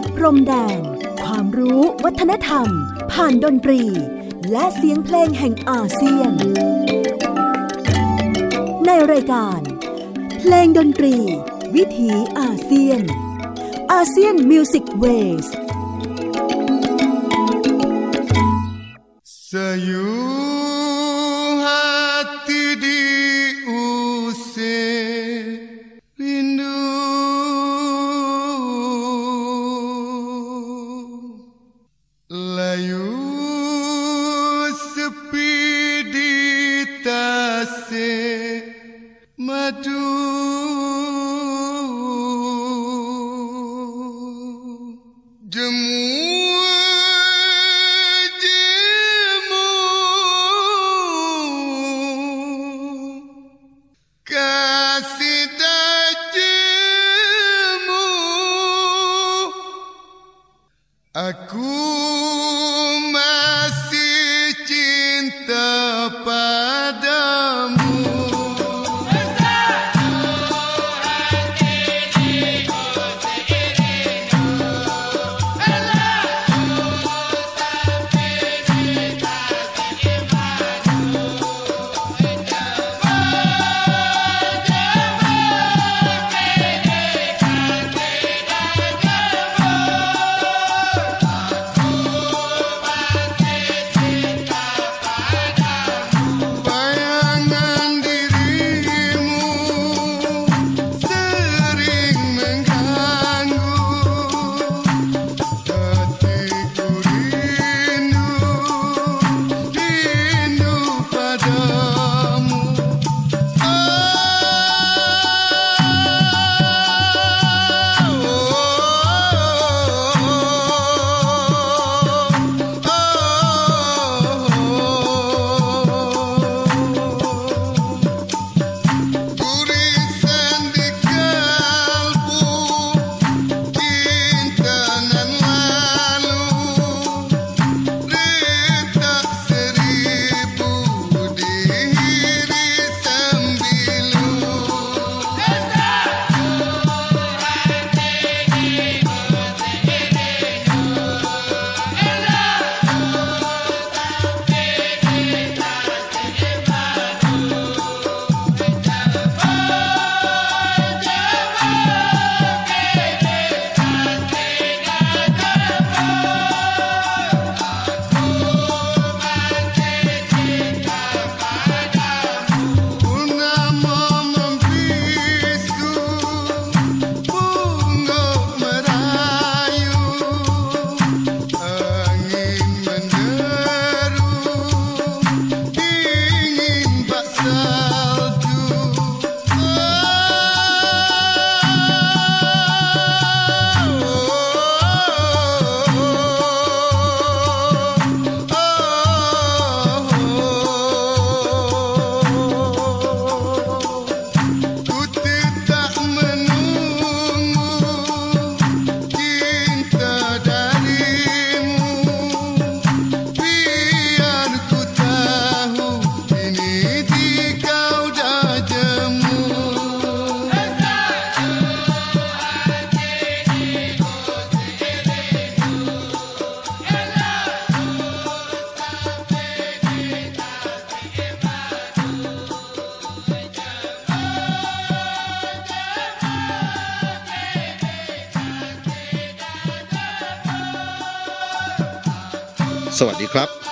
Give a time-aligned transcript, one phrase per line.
[0.00, 0.80] ดพรมแดน
[1.24, 2.68] ความรู้วัฒนธรรม
[3.12, 3.82] ผ่านดนตรี
[4.52, 6.32] และเสียงเพลงแห่งอาเซียน
[8.86, 9.60] ในรายการ
[10.38, 11.16] เพลงดนตรี
[11.74, 13.02] วิถีอาเซียน
[13.92, 15.04] อาเซียนมิวสิกเว
[15.44, 15.46] ส
[19.50, 20.57] Sayu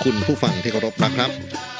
[0.09, 1.31] คุณผู้ฟังที่เคารพนะครับ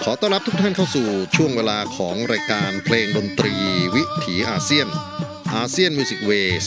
[0.03, 3.55] ขอต้อนรับทุกท่านเข้าสู่ช่วงเวลาของรายการเพลงดนตรี
[3.95, 4.87] วิถีอาเซียน
[5.55, 6.63] ASEAN Music Ways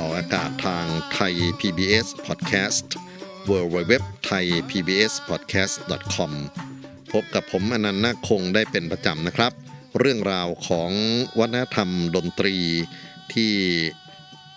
[0.00, 2.86] ออกอากาศทางไทย PBS Podcast
[3.50, 3.92] w w w
[4.28, 5.76] t h a i PBS Podcast
[6.14, 6.32] com
[7.12, 9.52] พบกับผมอานันท์นาคคงได้เป็นประจำนะครับ
[9.98, 10.90] เรื่องราวของ
[11.38, 12.56] วัฒนธรรมดนตรี
[13.34, 13.52] ที่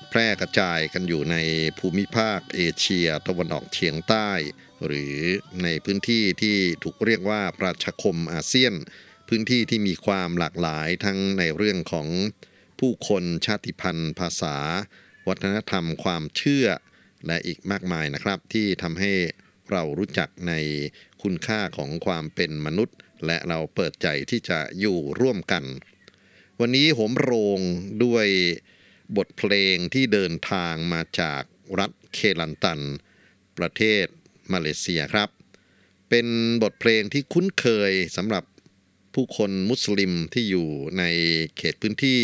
[0.09, 1.35] แพร่กระจายกันอยู่ใน
[1.79, 4.29] ภูมิภาคเอเชียตะวันออกเฉียงใต้
[4.87, 5.15] หรือ
[5.63, 8.73] ในพื้นที่ที่ถูกเรียกว่าประชาคมอาเซียน
[9.29, 12.07] พื้นที่ที่มีความหลากหลายทั้งในเรื่องของ
[12.79, 14.57] ผู้คนชาติพันธุ์ ภาษา
[15.27, 16.67] วัฒนธรรม ความเชื่อ
[17.27, 19.13] และอีกมากมายนะครับ ที่ทำให้
[19.71, 20.53] เรารู้จักใน
[21.23, 25.63] คุณค่าของความเป็นมนุษย์ และเราเปิดใจที่จะอยู่ร่วมกัน
[26.59, 27.59] วันนี้โหมโรง
[28.03, 28.27] ด้วย
[29.17, 31.43] บทเพลงที่เดินทางมาจาก
[31.79, 32.79] รัฐเคลันตัน
[33.57, 34.05] ประเทศ
[34.53, 35.29] มาเลเซียครับ
[36.09, 36.27] เป็น
[36.63, 38.43] บทเพลงที่คุ้นเคยสำหรับ
[39.13, 41.03] ผู้คนมุสลิมที่อยู่ใน
[41.57, 42.21] เขตพื้นที่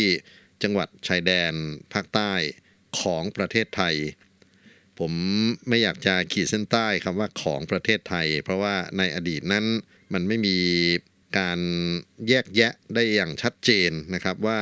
[0.62, 1.52] จังหวัดชายแดน
[1.92, 2.32] ภาคใต้
[3.00, 3.94] ของประเทศไทย
[4.98, 5.12] ผม
[5.68, 9.64] ไม่อยากจะขีดเส้นใต้คำว่าของประเทศไทย เพราะว่าในอดีตนั้น
[10.12, 10.56] มันไม่มี
[11.38, 11.60] การ
[12.28, 14.60] แยกแยะได้อย่างชัดเจนนะครับว่า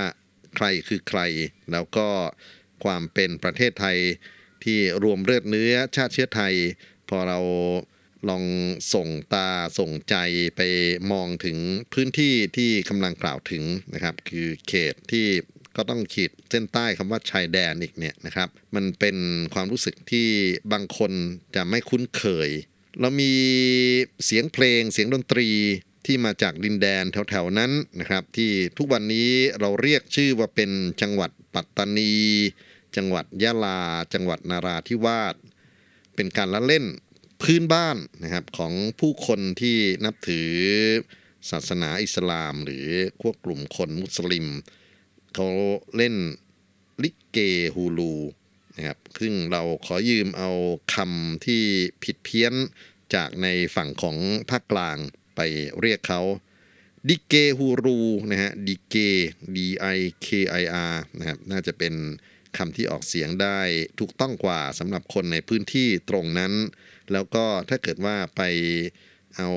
[0.56, 1.20] ใครคือใคร
[1.72, 2.08] แล้วก็
[2.84, 3.98] ความเป็นประเทศไทย
[4.64, 6.54] ที่รวมเลือดเนื้อชาติเชื้อไทย
[7.08, 7.38] พอเรา
[8.28, 8.44] ลอง
[8.94, 10.16] ส่งตาส่งใจ
[10.56, 10.60] ไป
[11.12, 11.58] มองถึง
[11.93, 13.62] พื้นที่ที่กำลังกล่าวถึง
[13.94, 15.26] นะครับ คือเขตที่
[15.76, 19.16] ก็ต้องขีดเส้นใต้คำว่าชายแดนอีกเนี่ยนะครับ มันเป็น
[19.55, 20.28] ความรู้สึกที่
[20.72, 21.12] บางคน
[21.56, 22.50] จะไม่คุ้นเคย
[23.00, 23.32] เรามี
[24.25, 25.49] เสียงเพลงเสียงดนตรี
[26.06, 29.31] ที่มาจากดินแดนแถวๆนั้นนะครับ ที่ทุกวันนี้
[29.61, 30.70] เราเรียกชื่อว่าเป็น
[31.02, 32.14] จังหวัดปัตตานี
[32.96, 33.81] จังหวัดยะลา
[34.14, 35.34] จังหวัดนาราธิวาส
[36.18, 36.86] เป็นการละเล่น
[37.42, 40.50] พื้นบ้านนะครับของผู้คนที่นับถือ
[41.50, 42.86] ศาสนาอิสลาม หรือ
[43.22, 44.46] พวกกลุ่มคนมุสลิม
[45.34, 45.48] เขา
[45.96, 46.14] เล่น
[47.02, 47.38] ลิเก
[47.74, 48.14] ฮูลู
[48.76, 50.50] นะครับซึ่งเราขอยืมเอา
[50.94, 51.62] คำที่
[52.04, 52.54] ผิดเพี้ยน
[53.14, 54.16] จากในฝั่งของ
[54.50, 54.98] ภาคกลาง
[55.36, 55.40] ไป
[55.80, 56.22] เรียกเขา
[57.08, 58.00] ดิเกฮูรู
[58.30, 58.96] นะฮะดิเก
[59.56, 59.58] D
[59.96, 60.28] I K
[60.62, 61.94] I R นะครับน่าจะเป็น
[62.56, 63.60] คำที่ออกเสียงได้
[64.00, 66.52] ถูกต้องกว่าสำหรับคนในพื้นที่ตรงนั้น
[67.12, 68.42] แล้วก็ถ้าเกิดว่าไป
[69.36, 69.50] เอา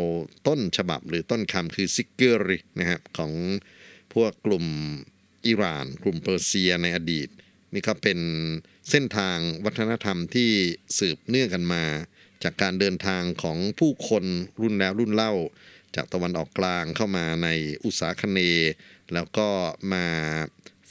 [0.47, 3.31] ต้นฉบับหรือต้นคำคือซิกเกอรีนะครับของ
[4.13, 4.65] พวกกลุ่ม
[5.45, 7.29] อิหร่าน กลุ่มเปอร์เซียในอดีต
[7.73, 8.19] นี่ก็เป็น
[8.89, 10.51] เส้นทางวัฒนธรรมที่
[10.99, 11.83] สืบเนื่องกันมา
[12.44, 14.25] จากการเดินทางของผู้คน
[14.61, 15.33] รุ่นแล้วรุ่นเล่า
[15.95, 17.49] จากตะวันออกกลางเข้ามาใน
[17.85, 18.71] อุตสาคเนย์
[19.13, 19.49] แล้วก็
[19.94, 20.05] มา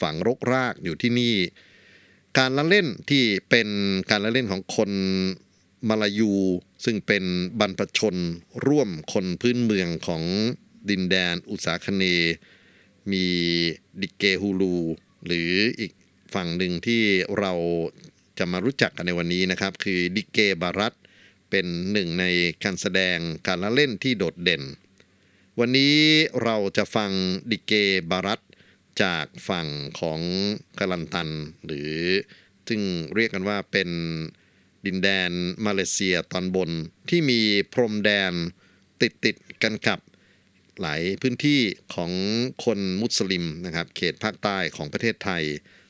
[0.00, 1.36] ฝังรกรากอยู่ที่นี่
[2.38, 3.68] การละเล่นที่เป็น
[4.10, 4.90] การละเล่นของคน
[5.88, 6.32] มาลายู
[6.84, 7.24] ซึ่งเป็น
[7.60, 8.16] บรรพชน
[8.66, 10.22] ร่วมคนพื้นเมืองของ
[10.90, 12.04] ดินแดนอุตสาคเน
[13.12, 13.24] มี
[14.00, 14.76] ดิเกฮูลู
[15.26, 15.50] หรือ
[15.80, 15.92] อีก
[16.34, 17.02] ฝั่งหนึ่งที่
[17.38, 17.52] เรา
[18.38, 20.94] จะมารู้จักกันในวันนี้นะครับ คือดิเกบารัต
[21.50, 22.24] เป็นหนึ่งใน
[22.64, 24.62] การแสดงการละเล่นที่โดดเด่น
[25.58, 25.96] วันนี้
[26.42, 27.10] เราจะฟัง
[27.50, 27.72] ดิเก
[28.10, 28.40] บารัต
[29.02, 29.68] จากฝั่ง
[30.00, 30.20] ของ
[30.78, 31.28] กาลันตัน
[31.66, 31.94] หรือ
[32.68, 32.80] ซึ่ง
[33.14, 33.88] เรียกกันว่าเป็น
[34.86, 35.30] ดินแดน
[35.66, 36.70] มาเลเซียตอนบน
[37.10, 37.40] ที่มี
[37.72, 38.32] พรมแดน
[39.00, 40.00] ติดติดกันกับ
[40.80, 41.60] หลายพื้นที่
[41.94, 42.12] ของ
[42.64, 45.44] คนมุสลิมนะครับ เขตภาคใต้ของประเทศไทย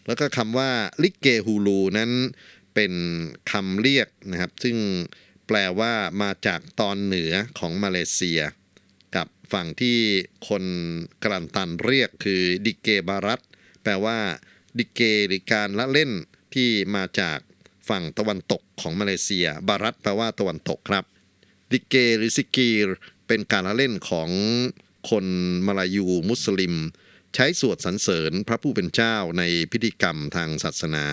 [0.06, 0.70] แล้วก็คำว่า
[1.02, 2.11] ลิเกฮูลูนั้น
[2.75, 2.93] เป็น
[3.50, 4.76] คำเรียกนะครับ ซึ่ง
[5.47, 5.93] แปลว่า
[6.23, 8.41] มาจากตอนเหนือของมาเลเซีย
[9.52, 9.99] ฝั่งที่
[10.49, 10.64] คน
[11.25, 13.41] กรันตันเรียกคือดิเกบารัต
[13.82, 14.19] แปลว่า
[14.79, 16.12] ดิเกหรือการละเล่น
[16.55, 17.38] ที่มาจาก
[17.88, 21.05] ฝั่งตะวันตกของมาเลเซีย บารัตแปลว่าตะวันตกครับ
[21.73, 22.88] ดิเกหรือซิกีร
[23.26, 24.31] เป็นการละเล่นของ
[25.11, 25.26] คน
[25.67, 26.75] มาลายูมุสลิม
[27.35, 29.43] ใช้สวดสรรเสริญพระผู้เป็นเจ้าใน
[29.73, 31.06] พิธีกรรมทางศาสนา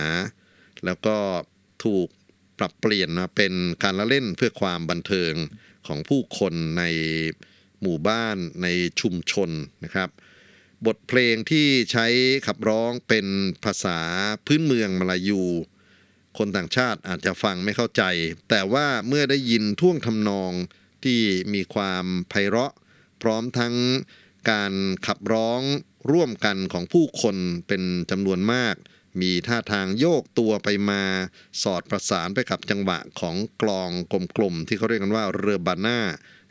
[0.84, 1.16] แล้วก็
[1.84, 2.08] ถูก
[2.58, 3.52] ปรับเปลี่ยนมาเป็น
[3.82, 5.32] การละเล่นเพื่อความบันเทิง
[5.86, 6.82] ของผู้คนใน
[7.82, 8.66] หมู่บ้านใน
[9.00, 9.50] ชุมชน
[9.84, 10.08] นะครับ
[10.86, 12.06] บทเพลงที่ใช้
[12.46, 13.26] ขับร้องเป็น
[13.64, 13.98] ภาษา
[14.46, 15.42] พื้นเมืองมาลายู
[16.38, 18.02] คนต่างชาติอาจจะฟังไม่เข้าใจ
[18.50, 20.52] แต่ว่าเมื่อได้ยินท่วงทำนอง
[21.04, 21.20] ที่
[21.54, 22.72] มีความไพเราะ
[23.22, 23.74] พร้อมทั้ง
[24.50, 24.72] การ
[25.06, 25.60] ขับร้อง
[26.12, 27.36] ร่วมกันของผู้คน
[27.68, 28.74] เป็นจำนวนมาก
[29.20, 31.02] มีท่าทางโยกตัวไปมา
[31.62, 33.90] สอดประสานไปกับจังหวะของกลอง
[34.36, 36.00] กลมๆที่เขาเรียกกันว่าเรือบาน่า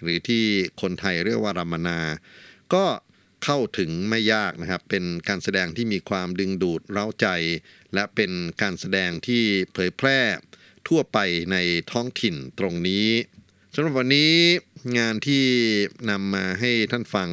[0.02, 0.44] หรือที่
[0.82, 2.00] คนไทยเรียกว่ารามนา
[2.74, 2.86] ก็
[3.44, 7.28] เข้าถึงไม่ยากนะครับ เป็นการแสดงที่มีความดึงดูดเร้าใจ
[7.94, 10.20] และเป็นการแสดงที่เผยแพร่
[10.88, 11.18] ทั่วไป
[11.52, 11.58] ใน
[11.92, 13.08] ท้องถิ่นตรงนี้
[13.74, 14.34] สำหรับวันนี้
[14.98, 15.46] งานที่
[16.10, 17.30] นำมาให้ท่านฟัง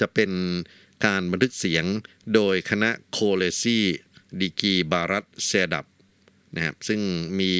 [0.00, 0.30] จะเป็น
[1.06, 1.84] การบันทึกเสียง
[2.34, 3.80] โดยคณะโคเลซี
[4.40, 5.86] ดิกีบารัตเซดับ
[6.54, 7.00] นะครับซึ่ง
[7.40, 7.54] มี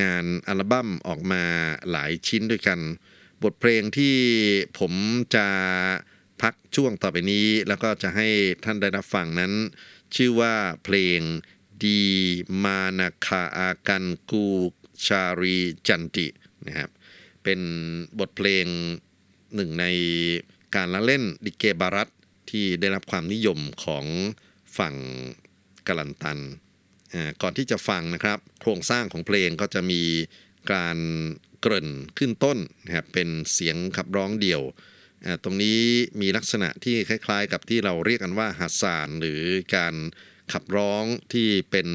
[0.00, 1.42] งานอัลบั้มออกมา
[1.90, 2.78] หลายชิ้นด้วยกัน
[3.42, 4.16] บทเพลงที่
[4.78, 4.92] ผม
[5.34, 5.46] จะ
[6.42, 8.28] พักช่วงต่อไปนี้ แล้วก็จะให้
[8.64, 9.52] ท่านได้รับฟังนั้น
[10.14, 10.54] ชื่อว่า
[10.84, 11.20] เพลง
[11.84, 12.02] ดี
[12.64, 14.46] มานาคาอากันกู
[15.06, 15.56] ชารี
[15.88, 16.26] จันติ
[16.66, 16.90] นะครับ
[17.42, 17.60] เป็น
[18.18, 18.66] บทเพลง
[19.54, 19.84] หนึ่งใน
[20.74, 22.08] การละเล่นดิเกบารัต
[22.50, 24.06] ที่ได้รับความนิยมของ
[24.78, 24.94] ฝั่ง
[25.86, 26.38] กาลันตัน
[27.14, 30.02] อ่าก่อนที่จะฟังนะครับ โครงสร้างของเพลงก็จะมี
[30.72, 30.98] การ
[31.60, 31.88] เกริ่น
[32.18, 34.62] ขึ้นต้นนะครับเป็นเสียงขับร้องเดี่ยว
[35.44, 35.80] ตรงนี้
[36.20, 39.42] มีลักษณะที่คล้ายๆ กับที่เราเรียกกันว่าฮัสซานหรือ
[39.76, 39.94] การ
[40.52, 41.88] ขับร้องที่เป็น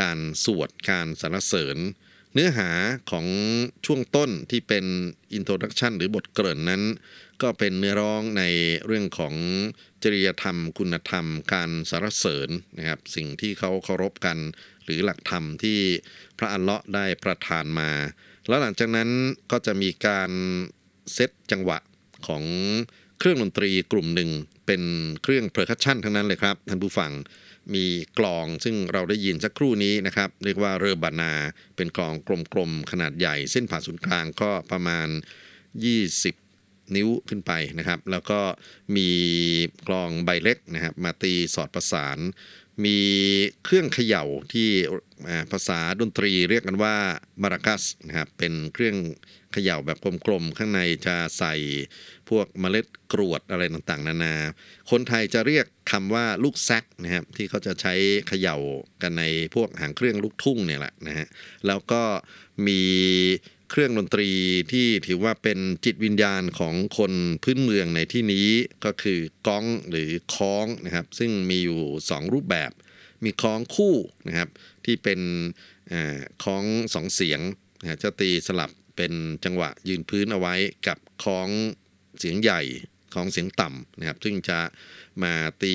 [0.00, 1.76] การสวดการสรรเสริญ
[2.34, 2.70] เนื้อหา
[3.10, 3.26] ของ
[3.86, 4.84] ช่วงต้นที่เป็น
[5.32, 6.82] อินโทรดักชันหรือบทเกริ่นนั้น
[7.42, 8.42] ก็เป็นเนื้อร้องใน
[8.86, 9.34] เรื่องของ
[10.02, 14.38] จริยธรรม คุณธรรม การสรรเสริญนะครับ สิ่งที่เขาเคารพกัน
[14.92, 15.78] หรือหลักธรรมที่
[16.38, 17.90] พระอัลเลาะห์ได้ประทานมา
[18.48, 19.08] แล้วหลังจากนั้น
[19.50, 20.30] ก็จะมีการ
[21.12, 21.78] เซตจังหวะ
[22.26, 22.44] ของ
[23.18, 24.30] เครื่องดนตรีกลุ่มหนึ่ง
[24.66, 24.82] เป็น
[25.22, 27.12] เครื่อง percussion ทั้งนั้นเลยครับท่านผู้ฟัง
[27.74, 27.84] มี
[28.18, 31.32] กลองซึ่งเราได้ยินสักครู่นี้นะครับ เรียกว่า rebana
[31.76, 32.14] เป็นกลอง
[32.52, 35.08] กลมๆขนาดใหญ่ เส้นผ่าศูนย์กลางก็ประมาณ
[35.78, 36.41] 20
[36.96, 38.40] นิ้วขึ้นไปนะครับ แล้วก็
[38.96, 39.08] มี
[39.88, 42.18] กลองใบเล็กนะครับมาตีสอดประสาน
[42.84, 42.98] มี
[43.64, 44.68] เครื่องเขย่าที่
[45.50, 46.96] ภาษาดนตรีเรียกกันว่า
[47.42, 48.96] มารากัสนะครับเป็นเครื่อง
[49.52, 51.54] เขย่าแบบกลมๆ ข้างในจะใส่
[52.28, 54.34] พวกเมล็ดกรวดอะไรต่างๆ นานา
[54.90, 57.94] คนไทยจะเรียกคำว่าลูกแซกนะครับที่เขาจะใช้
[58.28, 58.56] เขย่า
[59.02, 61.26] กันในพวกหางเครื่องลูกทุ่งเนี่ยแหละนะฮะ
[61.66, 62.02] แล้วก็
[62.66, 62.80] มี
[63.74, 64.30] เครื่องดนตรี
[64.72, 67.12] ที่ถือว่าเป็นจิตวิญญาณของคน
[67.42, 68.48] พื้นเมืองในที่นี้
[68.84, 72.70] ก็คือก้องหรือค้องนะครับ ซึ่งมีอยู่ 2 รูปแบบ
[73.24, 73.94] มีคล้องคู่
[74.28, 74.48] นะครับ
[74.84, 75.20] ที่เป็น
[76.42, 76.64] คล้อง
[76.94, 77.40] สองเสียง
[77.80, 79.12] นะฮะจะตีสลับเป็น
[79.44, 80.54] จังหวะยืนพื้นเอาไว้
[80.86, 81.48] กับคล้อง
[82.18, 82.60] เสียงใหญ่
[83.12, 84.58] คล้องเสียงต่ำนะครับ ซึ่งจะ
[85.22, 85.74] มาตี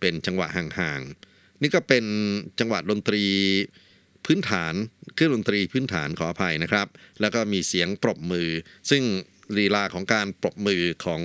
[0.00, 2.04] เป็นจังหวะห่างๆนี่ก็เป็น
[2.58, 3.24] จังหวะดนตรี
[4.26, 4.74] พื้นฐาน
[5.20, 6.86] เครื่องดนตรีพื้นฐานขออภัยนะครับ
[7.20, 8.48] แล้วก็มีเสียงปรบมือ
[8.90, 9.02] ซึ่ง
[9.56, 11.22] ลีลาของการปรบมือของ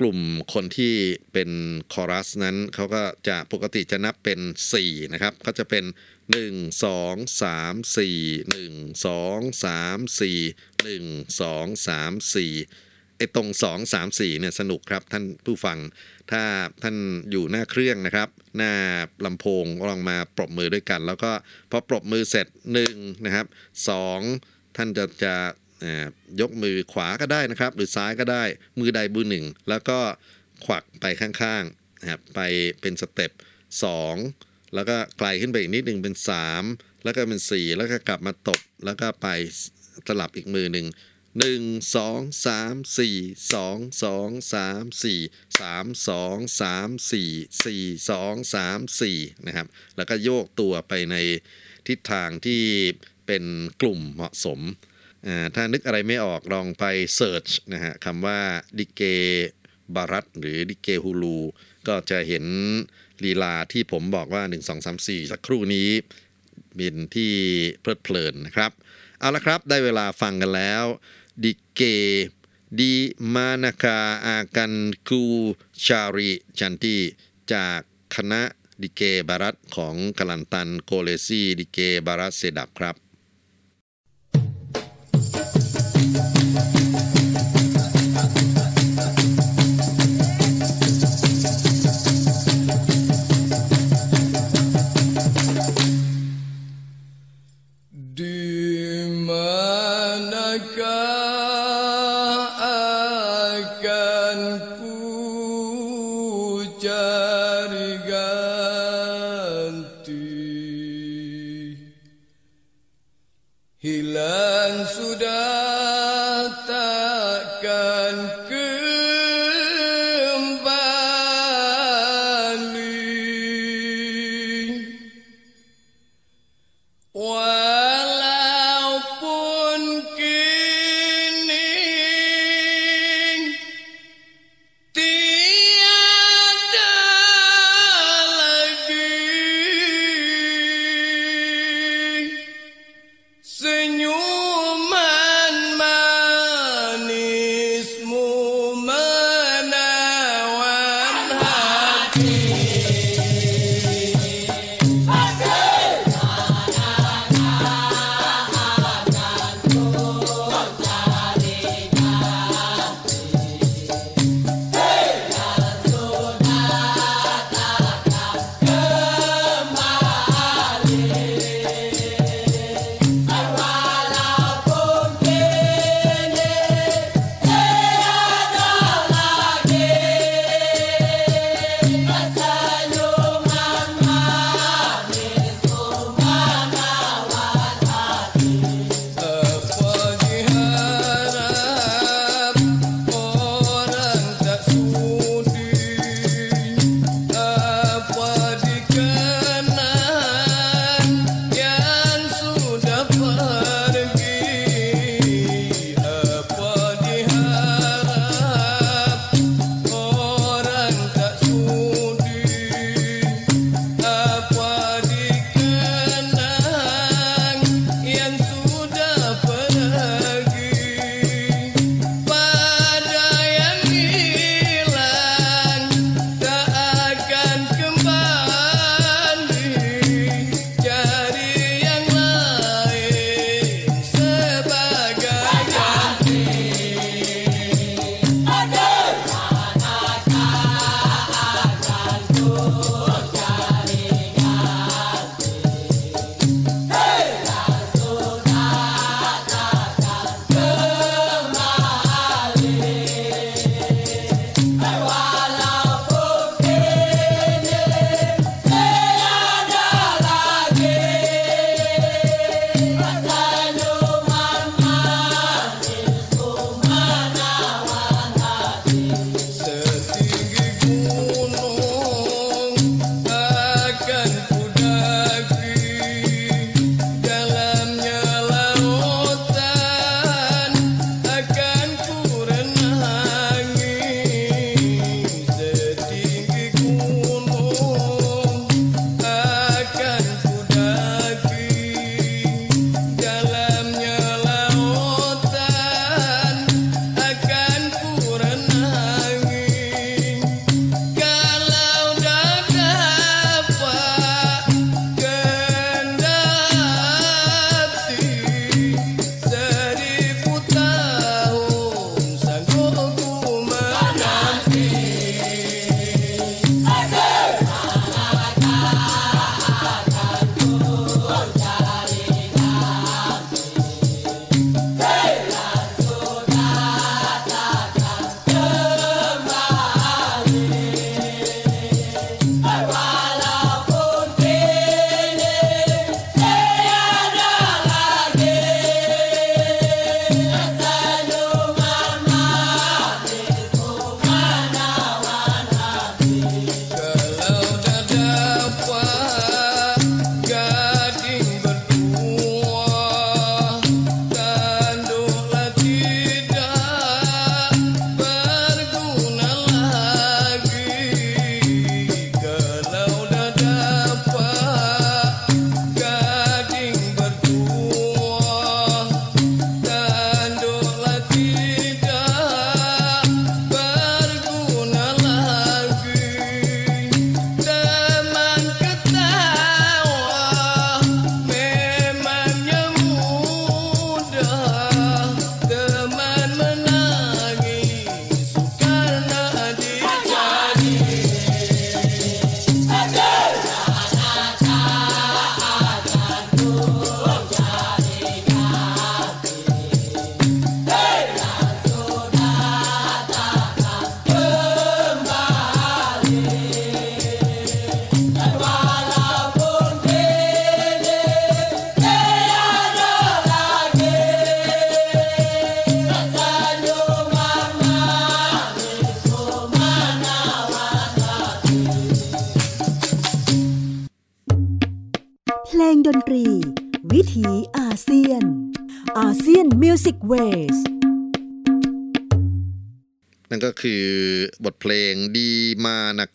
[0.00, 0.18] กลุ่ม
[0.52, 0.94] คนที่
[1.32, 1.50] เป็น
[1.92, 4.40] คอรัสนั้นเขาก็จะปกติจะนับเป็น
[4.76, 5.84] 4 นะครับก็จะเป็น
[6.32, 15.78] 1 2 3 4 1 2 3 4 1 2 3 4ไอ้ตรง 2 3 4เนี่ยสนุกครับท่านผู้ฟัง
[16.30, 16.42] ถ้า
[16.82, 16.96] ท่าน
[17.30, 18.72] อยู่หน้าเครื่องนะครับ หน้า
[19.24, 21.30] ลำโพงลองมาปรบมือด้วยกัน แล้วก็
[21.70, 22.46] พอปรบมือเสร็จ
[22.86, 23.46] 1นะครับ
[24.14, 25.34] 2ท่านจะจะ
[26.40, 28.44] ยกมือขวาก็ได้นะครับ หรือซ้ายก็ได้
[28.80, 29.98] มือใดมือหนึ่ง แล้วก็
[30.64, 32.40] ขวักไปข้างๆนะครับไป
[32.80, 33.30] เป็นสเต็ป
[34.02, 36.14] 2แล้วก็ไกลขึ้นไปอีกนิดหนึ่งเป็น
[36.58, 39.28] 3 แล้วก็เป็น 4 แล้วก็กลับมาตบแล้วก็ไป
[40.08, 40.86] สลับอีกมือหนึ่ง
[41.38, 41.62] หนึ่ง
[41.96, 43.16] สองสามสี่
[43.54, 45.20] สองสองสามสี่
[45.60, 47.30] สามสองสามสี่
[47.64, 49.66] สี่สองสามสี่นะครับ
[49.96, 51.16] แล้วก็โยกตัวไปใน
[51.88, 52.62] ทิศทางที่
[53.26, 53.44] เป็น
[53.82, 54.60] กลุ่มเหมาะสม
[55.26, 58.40] อ่าถ้านึกอะไรไม่ออกลองไปเสิร์ชนะฮะคำว่า
[58.78, 59.02] ดิเก
[59.94, 61.38] บารัตหรือดิเกฮูลู
[61.88, 62.44] ก็จะเห็น
[63.24, 65.88] ลีลาที่ผมบอกว่า 1 2 3 4 สักครู่นี้
[66.76, 67.32] เป็นที่
[67.80, 68.72] เพลิดเพลินนะครับ
[69.20, 70.84] เอาละครับได้เวลาฟังกันแล้ว
[71.42, 71.80] ดิเก
[72.78, 74.74] Di Mana Akan
[75.08, 76.98] Ku Cari Ganti
[77.52, 77.80] จาก
[78.14, 78.42] คณะ
[78.80, 83.07] ดิเกบารัตของกลันตัน Koleksi Dikir Barat Sedap ครับ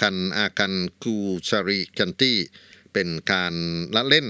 [0.03, 1.15] กันอากันกู
[1.47, 2.37] ชาริกันตี้
[2.93, 3.53] เป็นการ
[3.95, 4.27] ละเล่น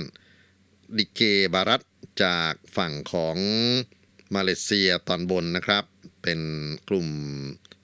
[0.97, 1.21] ดิเก
[1.53, 1.81] บารัต
[2.23, 3.37] จากฝั่งของ
[4.35, 5.85] มาเลเซียตอนบนนะครับ
[6.23, 6.39] เป็น
[6.89, 7.09] กลุ่ม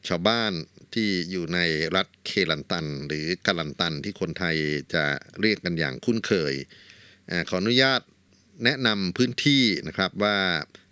[0.08, 0.54] ชาวบ้าน
[0.94, 1.60] ที่อยู่ใน
[1.96, 4.58] รัฐเคลันตัน หรือกาลันตันที่คนไทย
[4.94, 5.06] จะ
[5.42, 6.54] เรียกกันอย่างคุ้นเคย
[7.50, 8.02] ขออนุญาต
[8.64, 10.38] แนะนำพื้นที่นะครับว่า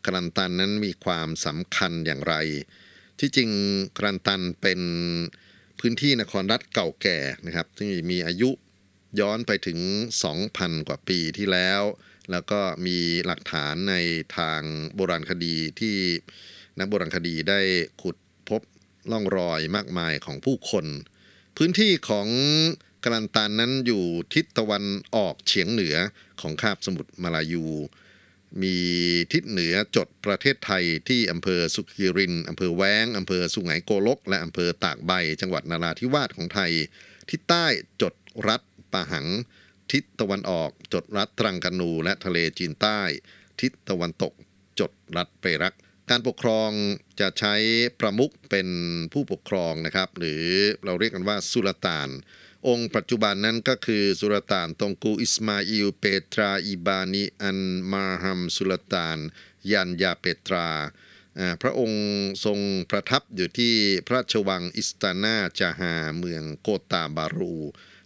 [0.05, 2.35] กาลันตันนั้นมีความสำคัญอย่างไร
[3.19, 3.49] ที่จริง
[3.97, 4.81] กรันตันเป็น
[5.79, 8.49] พื้นที่นครรัฐเก่าแก่นะครับที่มีอายุ
[9.19, 9.79] ย้อนไปถึง
[10.33, 11.81] 2,000 กว่าปีที่แล้ว
[12.31, 13.95] แล้วก็มีหลักฐานใน
[14.37, 14.61] ทาง
[14.95, 15.97] โบราณคดีที่
[16.79, 17.59] นักโบราณคดีได้
[18.01, 18.15] ขุด
[18.49, 18.61] พบ
[19.11, 20.85] ล่องรอยมากมายของผู้คน
[21.57, 22.27] พื้นที่ของ
[23.03, 24.83] กรันตันนั้นอยู่ทิศตะวัน
[25.15, 25.95] ออกเฉียงเหนือ
[26.41, 27.65] ของคาบสมุทรมาลายู
[28.61, 28.77] มี
[29.33, 36.71] ทิศเหนือจดประเทศไทยที่อำเภอสุขีรินอำเภอแว้งอำเภอสุไหงโกลก และอำเภอตากใบ จังหวัดนาราธิวาสของไทย
[37.29, 37.65] ทิศใต้
[38.01, 38.13] จด
[38.47, 38.61] รัฐ
[38.93, 39.27] ปะหัง
[39.91, 43.01] ทิศตะวันออกจดรัฐตรังกานู และทะเลจีนใต้
[43.61, 44.33] ทิศตะวันตก
[44.79, 45.75] จดรัฐเปรัก
[46.09, 46.69] การปกครอง
[47.19, 47.55] จะใช้
[47.99, 48.67] ประมุขเป็น
[49.13, 50.43] ผู้ปกครองนะครับ หรือ
[50.85, 52.09] เราเรียกกันว่าสุลต่าน
[52.67, 57.59] องค์ปัจจุบันนั้นก็คือสุลต่านตงกูอิสมาอิลเปตราอิบานีอัน
[57.91, 59.17] มาฮัมสุลต่าน
[59.71, 60.69] ยันยาเปตรา
[61.61, 62.03] พระองค์
[62.45, 63.73] ทรงประทับอยู่ที่
[64.05, 67.57] พระราชวังอิสตานาจาฮาเมืองโกตาบารู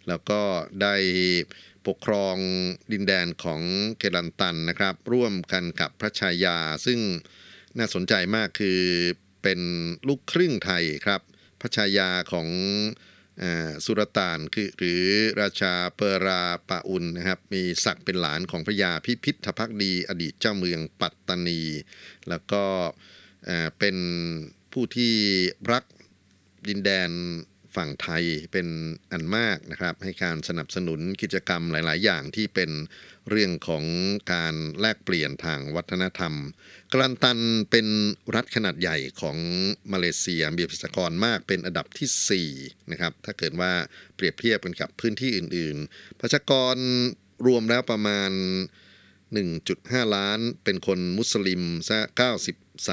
[0.07, 0.41] แล้วก็
[0.81, 0.95] ได้
[1.87, 2.37] ปกครอง
[2.91, 3.61] ดินแดนของ
[3.97, 6.99] เกลันตันนะครับ ร่วมกันกับพระชายา ซึ่ง
[7.77, 8.81] น่าสนใจมากคือ
[9.43, 9.59] เป็น
[10.07, 11.21] ลูกครึ่งไทยครับ
[11.61, 12.47] พระชายาของ
[13.85, 15.03] สุรต่านคือหรือ
[15.41, 21.61] ราชาเปราปาอุนนะครับมีศักดิ์เป็นหลานของพระยาพิพิธภักดี อดีตเจ้าเมืองปัตตานี
[22.29, 22.63] แล้วก็
[23.79, 23.97] เป็น
[24.73, 25.13] ผู้ที่
[25.71, 25.83] รัก
[26.67, 27.11] ดินแดน
[27.75, 28.67] ฝั่งไทยเป็น
[29.11, 32.71] อันมากนะครับ ให้การสนับสนุนกิจกรรมหลาย ๆ อย่างที่เป็น
[33.29, 33.83] เรื่องของ
[34.33, 36.33] การแลกเปลี่ยนทางวัฒนธรรม
[36.93, 37.39] กลันตัน
[37.71, 37.87] เป็น
[38.35, 39.37] รัฐขนาดใหญ่ของ
[39.91, 43.71] มาเลเซียมีประชากรมากเป็นอันดับที่ 4 นะครับ ถ้าเกิดว่า
[44.15, 46.75] เปรียบเทียบกันกับพื้นที่อื่นๆ ประชากร
[47.47, 48.31] รวมแล้วประมาณ
[49.41, 51.99] 1.5 ล้านเป็นคนมุสลิมซะ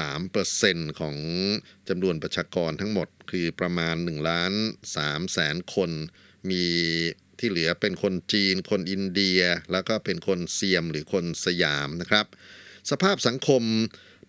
[0.03, 1.15] 93%ของ
[1.89, 4.51] จำนวนประชากรทั้งหมดคือประมาณ1ล้าน
[4.93, 5.91] 3แสนคน
[6.49, 6.65] มี
[7.39, 9.39] ที่เหลือเป็นคนจีน คนอินเดีย
[9.71, 12.25] แล้วก็เป็นคนเซียมหรือคนสยามนะครับ
[12.91, 13.63] สภาพสังคม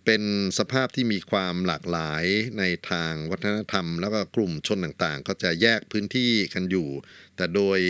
[0.05, 0.23] เป็น
[0.59, 2.25] สภาพที่มีความหลากหลาย
[2.59, 6.89] ในทางวัฒนธรรม แล้วก็กลุ่มชนต่างๆ ก็จะแยกพื้นที่กันอยู่
[7.37, 7.81] แต่โดย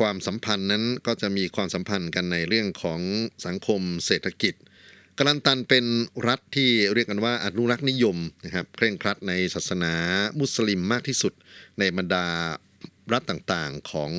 [0.00, 3.00] ความสัมพันธ์นั้นก็จะมีความสัมพันธ์กันในเรื่องของ
[3.46, 4.54] สังคมเศรษฐกิจ
[5.18, 5.84] กลันตันเป็น
[6.28, 9.92] รัฐที่เรียกกันว่าอนุรักษ์นิยมนะครับเคร่งครัดในศาสนา
[10.40, 11.32] มุสลิมมากที่สุด
[11.78, 12.26] ในบรรดา
[13.12, 14.12] รัฐต่างๆของ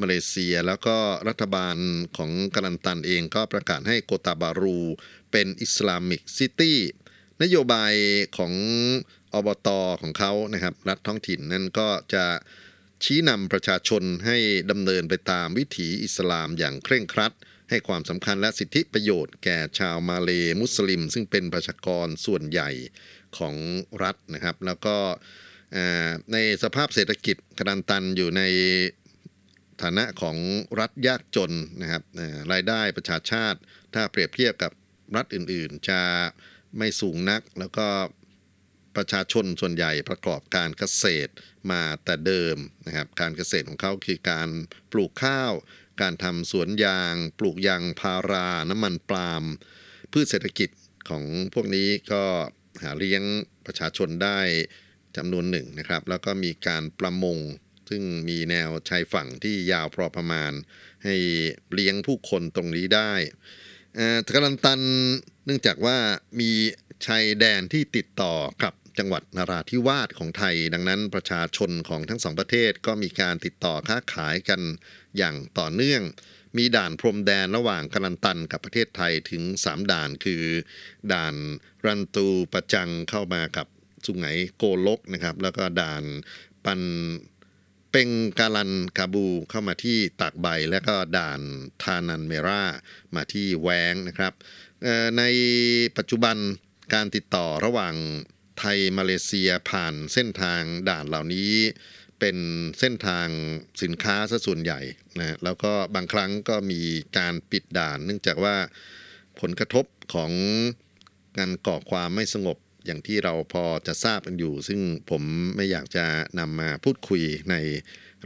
[0.00, 0.96] มาเลเซีย แล้วก็
[1.28, 1.76] รัฐบาล
[2.16, 4.80] ของกาลันตันเองก็ประกาศให้โกตาบารู
[5.32, 6.78] เป็นอิสลามิกซิตี้
[7.42, 7.94] นโยบาย
[8.36, 8.52] ของ
[9.34, 9.68] อบต
[10.02, 12.24] ของเขานะครับ รัฐท้องถิ่นนั่นก็จะ
[13.04, 14.36] ชี้นำประชาชนให้
[14.70, 17.32] ดำเนินไปตามวิถีอิสลามอย่างเคร่งครัด
[17.70, 22.70] ให้ความสำคัญและสิทธิประโยชน์แก่ชาวมาเลมุสลิม ซึ่งเป็นประชากรส่วนใหญ่
[23.38, 23.54] ของ
[24.02, 24.96] รัฐนะครับ แล้วก็
[26.32, 28.42] ในสภาพเศรษฐกิจกรันตันอยู่ใน
[29.82, 30.36] ฐานะของ
[30.80, 32.02] รัฐยากจนนะครับ
[32.52, 33.58] รายได้ประชาชาติ
[33.94, 34.72] ถ้าเปรียบเทียบกับ
[35.16, 36.00] รัฐอื่นๆ จะ
[36.78, 37.88] ไม่สูงนักแล้วก็
[38.96, 41.32] ประชาชนส่วนใหญ่ประกอบการเกษตร
[41.70, 42.56] มาแต่เดิม
[42.86, 44.48] นะครับการเกษตรของเขาคือการ
[44.92, 45.52] ปลูกข้าว
[46.02, 49.44] การทำสวนยาง ปลูกยางพาราน้ำมันปาล์ม
[50.12, 50.70] พืชเศรษฐกิจ
[51.08, 52.24] ของพวกนี้ก็
[52.82, 53.22] หาเลี้ยง
[53.66, 54.40] ประชาชนได้
[55.16, 57.38] จำนวนหนึ่งนะครับ แล้วก็มีการประมง
[57.90, 60.52] ซึ่งมีแนวชายฝั่งที่ยาวพอประมาณ
[61.04, 61.16] ให้
[61.72, 63.12] เลี้ยงผู้คนตรงนี้ได้
[63.94, 64.80] เอ่อกาลันตัน
[65.44, 65.96] เนื่องจากว่า
[66.40, 66.50] มี
[67.06, 74.60] ชายแดนที่ติดต่อกับจังหวัดนาราธิวาสของไทย ดังนั้นประชาชนของทั้งสองประเทศก็มีการติดต่อค้าขายกัน
[75.16, 76.02] อย่างต่อเนื่อง
[76.56, 80.44] มีด่านพรมแดนระหว่างกาลันตันกับประเทศไทยถึง 3 ด่านคือ
[81.12, 81.34] ด่าน
[81.86, 83.66] รันตูประจังเข้ามากับ
[84.06, 84.26] สุไหง
[84.58, 86.04] โกลกนะครับ แล้วก็ด่าน
[86.64, 86.80] ปัน
[87.90, 91.40] เป็งกาลันกาบูเข้ามาที่ตากใบ และก็ด่าน
[91.82, 92.62] ทานันเมรา
[93.14, 94.32] มาที่แวงนะครับ
[95.18, 95.22] ใน
[95.96, 96.36] ปัจจุบัน
[96.94, 97.94] การติดต่อระหว่าง
[98.58, 101.52] ไทยมาเลเซียผ่านเส้นทางด่านเหล่านี้
[102.18, 102.36] เป็น
[102.78, 103.28] เส้นทาง
[103.82, 104.80] สินค้าซะส่วนใหญ่
[105.18, 106.80] นะแล้วก็บางครั้งก็มี
[107.18, 108.56] การปิดด่าน เนื่องจากว่า
[109.40, 110.30] ผลกระทบของ
[111.38, 115.22] การก่อความไม่สงบ อย่างที่เราพอจะทราบกันอยู่ ซึ่งผม
[115.56, 116.04] ไม่อยากจะ
[116.38, 117.54] นำมาพูดคุยใน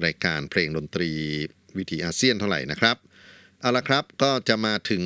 [0.05, 1.11] รายการเพลงดนตรี
[1.77, 2.97] วิถีอาเซียนเท่าไหร่นะครับ
[3.61, 5.05] เอาละครับก็จะมาถึง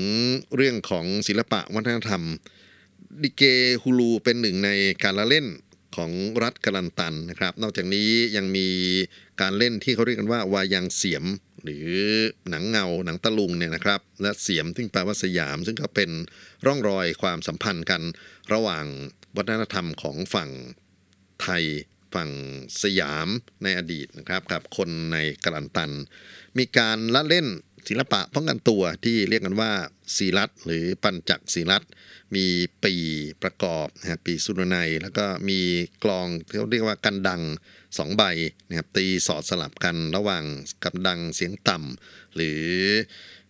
[0.56, 2.22] เรื่องของศิลปะวัฒนธรรม
[3.22, 3.42] ดิเก
[3.82, 4.70] ฮูลูเป็นหนึ่งใน
[5.02, 5.46] การละเล่น
[5.96, 6.10] ของ
[6.42, 8.68] รัฐกาลันตันนะครับ นอกจากนี้ยังมี
[9.40, 11.24] การเล่นที่เขาเรียกกันว่าวายังเสียม
[11.64, 11.88] หรือ
[12.50, 16.10] หนังเงาหนังตะลุงเนี่ยนะครับ และเสียมซึ่งแปลว่าสยาม ซึ่งก็เป็น
[16.66, 18.02] ร่องรอยความสัมพันธ์กัน
[18.52, 18.84] ระหว่าง
[19.36, 20.50] วัฒนธรรมของฝั่ง
[21.42, 21.64] ไทย
[22.14, 22.30] ฝั่ง
[22.82, 23.28] สยาม
[23.62, 25.90] ในอดีตนะครับกับคนในกาลันตัน
[26.58, 27.46] มีการละเล่น
[27.88, 29.72] ศิลปะป้องกันตัวที่เรียกกันว่า
[30.16, 31.82] ศีลัตหรือปัญจักศีลัต
[32.34, 32.46] มี
[32.84, 32.94] ปี
[33.42, 35.60] ประกอบนะครับปีสุรนัย แล้วก็มี
[36.04, 37.42] กลองที่เขาเรียกว่ากันดัง
[37.98, 38.22] สองใบ
[38.68, 40.44] นะครับตีสอดสลับกันระหว่าง
[40.84, 42.62] กันดังเสียงต่ำหรือ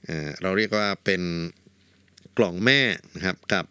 [0.05, 0.11] เอ
[0.43, 1.23] เราเรียกว่าเป็น
[2.39, 2.81] กล่องแม่
[3.15, 3.65] นะครับกับ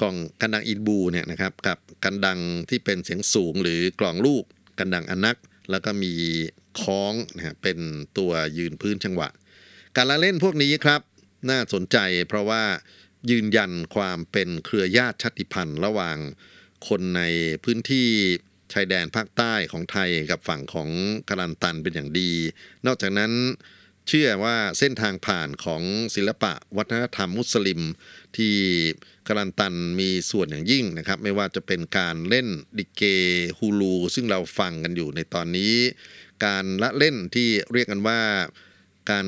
[0.00, 4.44] กล่องกันดังอินบูเนี่ยนะครับกับกันดังที่เป็นเสียงสูงหรือกล่องลูก
[4.78, 5.36] กันดังอนัก
[5.70, 6.12] แล้วก็มี
[6.80, 7.78] คล้องนะฮะเป็น
[8.18, 9.28] ตัวยืนพื้นจังหวะ
[9.96, 11.00] การละเล่นพวกนี้ครับ
[11.50, 12.62] น่าสนใจเพราะว่า
[13.30, 16.16] ยืนยันความเป็นเครือญาติชาติพันธุ์ระหว่าง
[16.88, 17.22] คนใน
[17.64, 18.08] พื้นที่
[18.72, 20.88] ชายแดนภาคใต้ของไทยกับฝั่งของ
[21.28, 22.30] กาลันตันเป็นอย่างดี
[22.86, 23.32] นอกจากนั้น
[24.08, 25.82] เชื่อว่าเส้นทางผ่านของ
[26.14, 27.80] ศิลปะวัฒนธรรมมุสลิม
[28.36, 28.54] ที่
[29.28, 33.02] กาลันตันมีส่วนอย่างยิ่งนะครับไม่ว่าจะเป็นการเล่นดิเก
[33.58, 35.74] ฮูลูซึ่งเราฟังกันอยู่ในตอนนี้
[36.44, 38.20] การละเล่นที่เรียกกันว่า
[39.10, 39.26] การ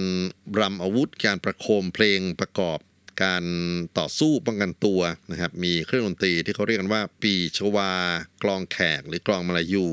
[0.61, 2.79] รำอาวุธ การประโคมเพลงประกอบ
[3.25, 3.45] การ
[3.99, 7.93] ต่อสู้ป้องกันตัวนะครับมีเครื่องดนตรีที่เขาเรียกกันว่า ปีชวา
[8.43, 9.87] กลองแขกหรือกลองมาลายู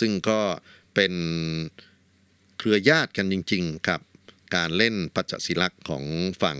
[0.00, 0.40] ซึ่งก็
[0.94, 1.12] เป็น
[2.58, 4.00] เครือญาติกันจริงๆกับ
[4.54, 6.04] การเล่นปัจจศิลักษ์ของ
[6.42, 6.58] ฝั่ง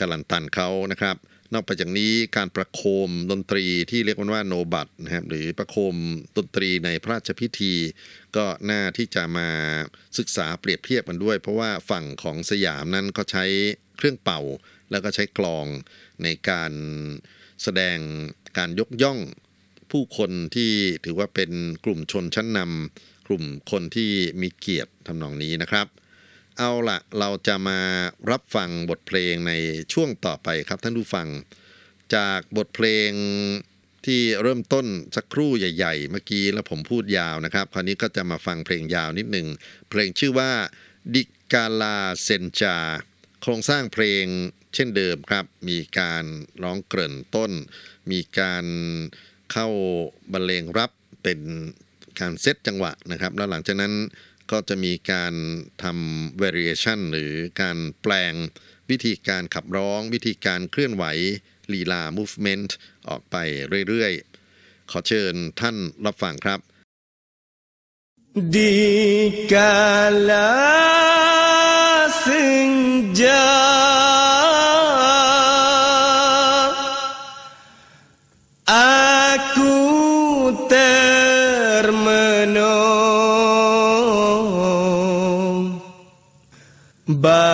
[0.00, 1.16] กาลันตันเขานะครับ
[1.52, 5.94] นอกไปจากนี้การประโคมดนตรีที่เรียกว่าโนบัตนะครับหรือประโคม
[6.36, 7.74] ดนตรีในพระราชพิธี
[8.36, 9.48] ก็น่าที่จะมา
[10.18, 13.44] ศึกษาเปรียบเทียบกันด้วย เพราะว่าฝั่งของสยามนั้นก็ใช้
[13.96, 14.40] เครื่องเป่า
[14.90, 15.66] แล้วก็ใช้กลอง
[16.22, 16.72] ในการ
[17.62, 17.98] แสดง
[18.58, 19.18] การยกย่อง
[19.90, 20.70] ผู้คนที่
[21.04, 21.50] ถือว่าเป็น
[21.84, 24.10] กลุ่มชนชั้นนำกลุ่มคนที่
[24.42, 25.86] มีเกียรติทำนองนี้นะครับ
[26.60, 27.80] เอาละเราจะมา
[28.30, 29.52] รับฟังบทเพลงใน
[29.92, 31.28] ช่วงต่อไปครับท่านผู้ฟัง
[32.14, 33.10] จากบทเพลง
[34.06, 39.46] ที่เริ่มต้นสักครู่ใหญ่ๆ เมื่อกี้แล้วผมพูดยาวนะครับ คราวนี้ก็จะมาฟังเพลงยาวนิดหนึ่ง
[39.90, 40.50] เพลงชื่อว่า
[41.14, 42.76] ดิกาลาเซนจา
[43.42, 44.24] โครงสร้างเพลง
[44.74, 46.24] เช่นเดิมครับ มีการ
[46.62, 47.52] ร้องเกริ่นต้น
[48.10, 48.64] มีการ
[49.52, 49.68] เข้า
[50.32, 50.90] บรรเลงรับ
[51.22, 51.40] เป็น
[52.20, 53.94] การเซตจังหวะนะครับ แล้วหลังจากนั้น
[54.50, 55.34] ก็จะมีการ
[55.82, 58.34] ทำ variation หรือการแปลง
[58.90, 61.04] วิธีการขับร้อง วิธีการเคลื่อนไหว
[61.72, 62.70] ลีลา movement
[63.08, 63.36] ออกไป
[63.88, 66.60] เรื่อยๆ ขอเชิญท่านรับฟังครับ
[68.54, 70.48] Di kala
[72.24, 73.44] senja
[87.08, 87.47] But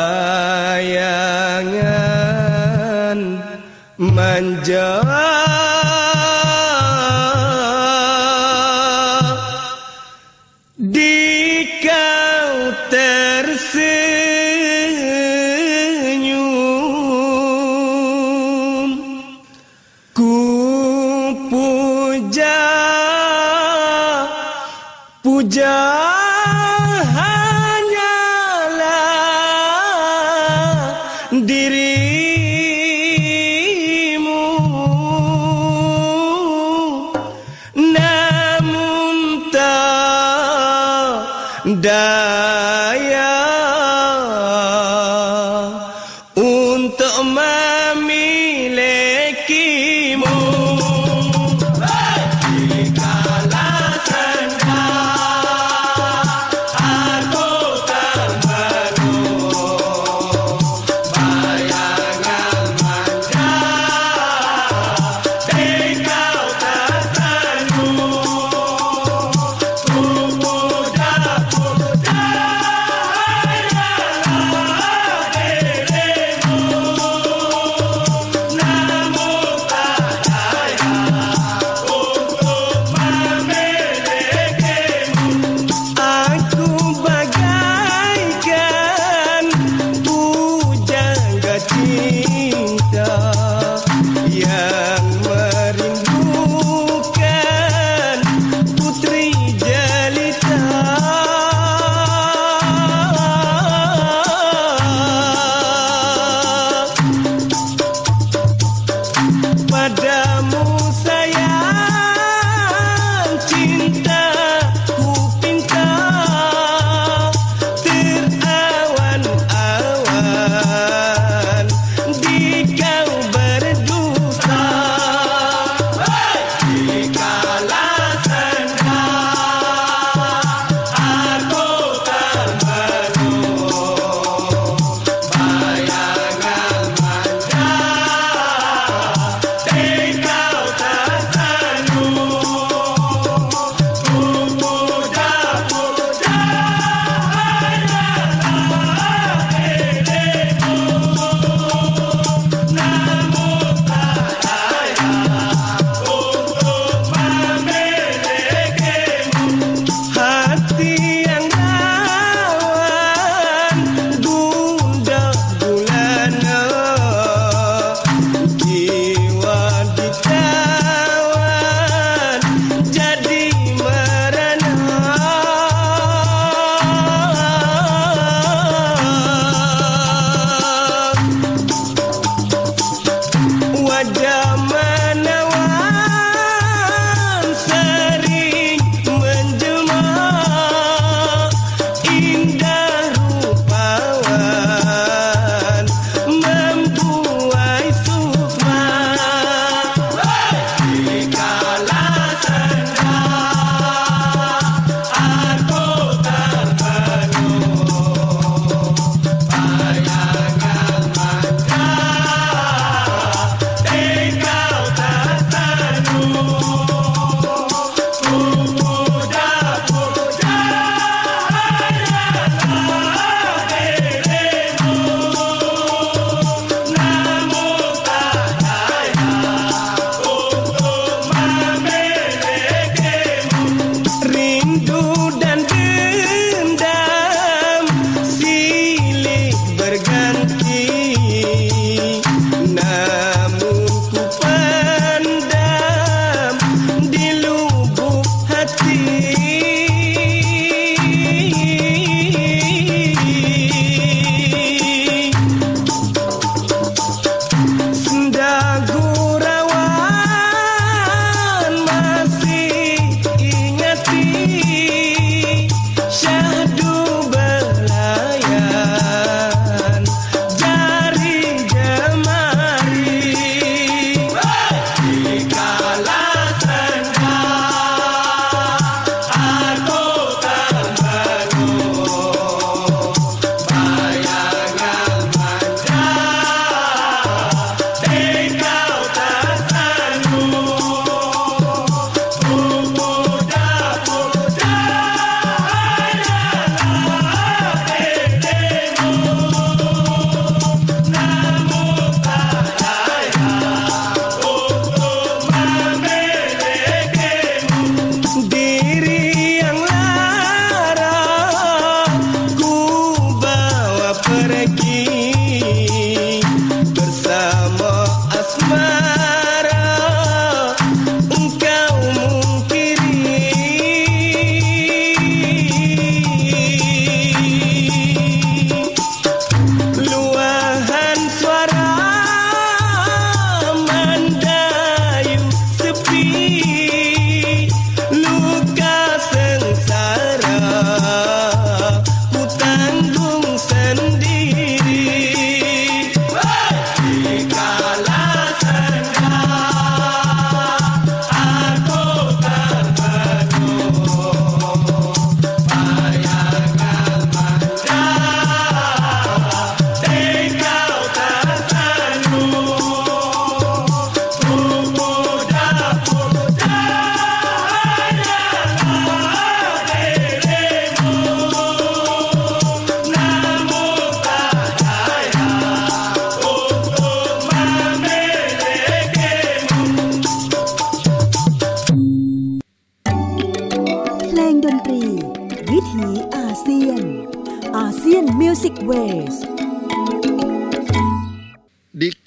[46.85, 49.14] untuk memilih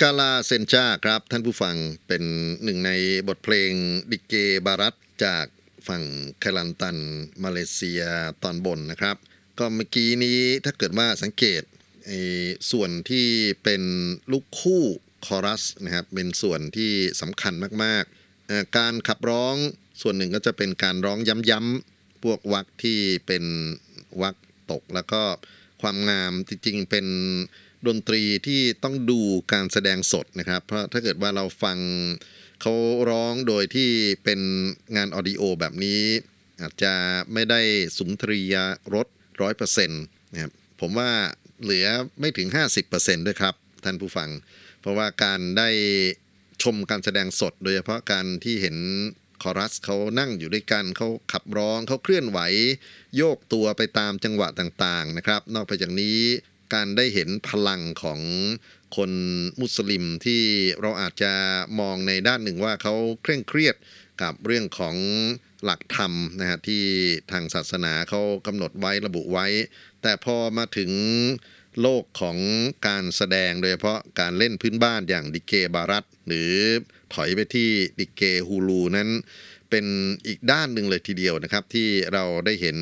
[0.10, 1.76] าลาเซนจาครับ ท่านผู้ฟัง
[2.08, 2.24] เป็น
[2.64, 2.92] หนึ่งใน
[3.28, 3.72] บทเพลง
[4.12, 4.34] ดิเก
[4.66, 5.46] บารัตจาก
[5.88, 6.04] ฝั่ง
[6.40, 6.98] แคลันตัน
[7.44, 8.02] มาเลเซีย
[8.44, 9.18] ตอนบนนะครับ
[9.60, 11.62] ก็เมื่อกี้นี้ถ้าเกิดว่าสังเกต
[12.72, 13.28] ส่วนที่
[13.64, 13.84] เป็น
[14.32, 14.84] ลูกคู่
[15.26, 16.92] คอรัสนะครับเป็นส่วนที่
[17.22, 19.56] สำคัญมากๆ การขับร้อง
[20.02, 23.44] ส่วนหนึ่งก็จะเป็นการร้องย้ำๆพวกวักที่เป็น
[24.22, 24.36] วัก
[24.72, 25.22] ตกแล้วก็
[25.82, 27.08] ความงามจริงๆเป็น
[27.88, 29.20] ดนตรีที่ต้องดู
[29.54, 31.78] การแสดงสดนะครับ เพราะถ้าเกิดว่าเราฟัง
[32.62, 32.74] เขา
[33.10, 33.90] ร้องโดยที่
[34.24, 34.40] เป็น
[34.96, 36.02] งานออดิโอแบบนี้
[36.62, 36.94] อาจจะ
[37.34, 37.62] ไม่ได้
[37.98, 38.56] สุนทรีย
[38.94, 39.08] รส
[39.42, 40.04] ร้อยเปอร์เซ็นต์
[40.34, 40.52] นะครับ
[40.82, 41.12] ผมว่า
[41.64, 41.88] เหลือ
[42.20, 42.48] ไม่ถึง
[42.88, 44.30] 50%ด้วยครับ ท่านผู้ฟัง
[44.82, 45.70] เพราะว่าการได้
[46.64, 48.78] ชมการแสดงสด โดยเฉพาะการที่เห็น
[49.44, 52.40] คอรัสเขานั่งอยู่ด้วยกันเขาขับร้องเขาเคลื่อนไหว
[53.18, 56.20] โยกตัวไปตามจังหวะต่างๆนะครับ นอกไปจากนี้
[56.74, 58.20] การได้เห็นพลังของ
[58.96, 59.12] คน
[59.62, 60.42] มุสลิมที่
[60.82, 61.34] เราอาจจะ
[61.80, 63.76] มองในด้านหนึ่งว่าเขาเคร่งเครียด
[64.22, 64.96] กับเรื่องของ
[65.64, 66.84] หลักธรรมนะฮะที่
[67.32, 69.48] ทางศาสนาเขากำหนดไว้ระบุไว้
[70.02, 70.92] แต่พอมาถึง
[71.82, 72.38] โลกของ
[72.88, 76.52] การแสดงโดยเฉพาะการเล่นพื้นบ้านอย่างดิเกบารัตหรือ
[77.14, 77.70] ถอยไปที่
[78.00, 79.10] ดิเกฮูลูนั้น
[79.70, 79.86] เป็น
[80.28, 82.78] อีกด้านหนึ่งเลยทีเดียวนะครับ ที่เราได้เห็น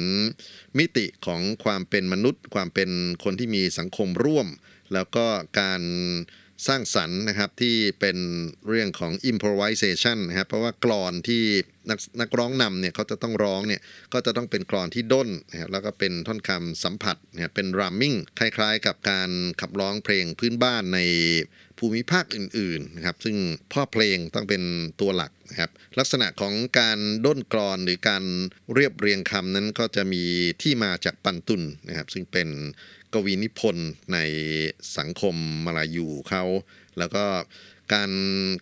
[0.78, 2.90] มิติของความเป็นมนุษย์ ความเป็น
[3.24, 4.48] คนที่มีสังคมร่วม
[4.94, 5.26] แล้วก็
[5.60, 5.82] การ
[6.68, 8.18] สร้างสรรค์นะครับที่เป็น
[8.68, 11.44] เรื่องของ improvisation นะครับเพราะว่ากลอนที่
[11.90, 13.82] นักนักร้องนำเนี่ยเขาจะต้องร้องเนี่ย
[14.14, 19.30] ก็จะต้องเป็นกลอนที่ด้นนะครับแล้วก็เป็นท่อนคำสัมผัสเนะครับเป็น ramming คล้ายๆ กับการ
[19.62, 21.00] ขับร้องเพลงพื้นบ้านใน
[21.80, 23.38] ภูมิภาคอื่นๆนะครับซึ่ง
[23.72, 24.64] พ่อเพลงต้องเป็น
[25.02, 28.24] ตัวหลักนะครับลักษณะของการด้นกลอนหรือการ
[28.74, 30.24] เรียบเรียงคำนั้นก็จะมี
[30.62, 32.50] ที่มาจากปันตุนนะครับซึ่งเป็น
[33.16, 34.20] กวีนิพนธ์ใน
[34.98, 35.36] สังคม
[35.66, 36.44] มาลายูเขา
[36.98, 37.26] แล้วก็
[37.94, 38.12] การ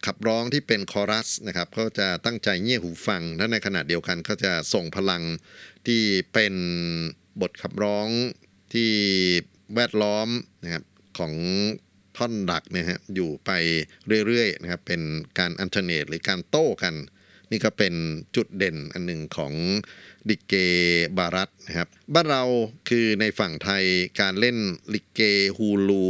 [0.05, 5.23] ขับร้องที่เป็นคอรัสนะครับก็จะตั้งใจเงี่ยหูฟังและในขณะเดียวกันก็จะส่งพลัง
[5.87, 6.01] ที่
[6.33, 6.53] เป็น
[7.41, 8.07] บทขับร้อง
[8.73, 8.91] ที่
[9.75, 10.27] แวดล้อม
[10.63, 10.83] นะครับ
[11.17, 11.33] ของ
[12.17, 13.51] ท่อนหลักนะฮะอยู่ไป
[14.27, 15.01] เรื่อยๆนะครับเป็น
[15.39, 16.93] การ alternate หรือการโต้กัน
[17.53, 17.93] นี่ก็เป็น
[18.35, 19.53] จุดเด่นอันหนึ่งของ
[20.29, 20.53] ดิเก
[21.17, 22.43] บารัตนะครับบ้านเรา
[22.89, 23.85] คือในฝั่งไทย
[24.19, 24.57] การเล่น
[24.93, 25.21] ลิเก
[25.57, 26.05] ฮูลู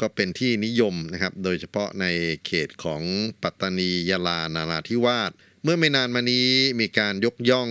[0.00, 2.06] ก็เป็นที่นิยมนะครับ โดยเฉพาะใน
[2.46, 3.02] เขตของ
[3.42, 5.30] ปัตตานียะลานาราธิวาส
[5.62, 6.48] เมื่อไม่นานมานี้
[6.80, 7.70] มีการยกย่อง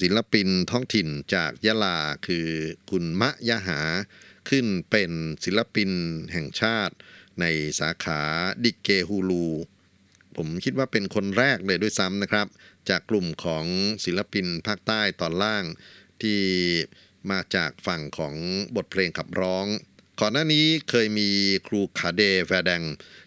[0.00, 2.46] ศิลปินท้องถิ่นจากยะลาคือ
[2.90, 3.80] คุณมะยะหา
[4.48, 5.10] ขึ้นเป็น
[5.44, 5.90] ศิลปิน
[6.32, 6.94] แห่งชาติ
[7.40, 7.44] ใน
[7.80, 8.20] สาขา
[8.64, 9.46] ดิเกฮูลู
[10.36, 12.46] ผมคิดว่าเป็นคนแรกเลยด้วยซ้ำนะครับ
[12.88, 13.64] จากกลุ่มของ
[14.04, 15.64] ศิลปินภาคใต้ตอนล่าง
[16.22, 16.40] ที่
[17.30, 18.34] มาจากฝั่งของ
[18.76, 19.66] บทเพลงขับร้อง
[20.20, 21.30] ก่อนหน้านี้เคยมี
[21.66, 22.82] ครูคาเดแวแดง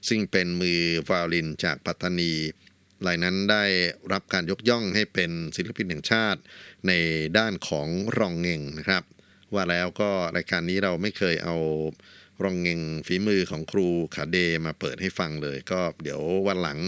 [0.08, 2.34] ซึ่งเป็นมือวาลินจากปัตตานี
[3.08, 3.66] รายนั้นได้
[4.12, 6.40] รับการยกย่องให้เป็นศิลปินแห่งชาติ
[6.88, 6.92] ใน
[7.38, 7.88] ด้านของ
[8.18, 9.04] รองเงงนะครับ
[9.54, 11.56] ว่าแล้วก็รายการนี้เราไม่เคยเอา
[12.44, 16.80] รองเงงฝีมือของครูขาเดมาเปิดให้ฟังเลย ก็เดี๋ยววันหลัง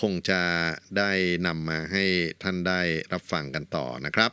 [0.00, 0.42] คงจะ
[0.98, 1.10] ได้
[1.46, 2.04] นำมาให้
[2.42, 2.80] ท่านได้
[3.12, 4.30] รับฟังกันต่อนะครับ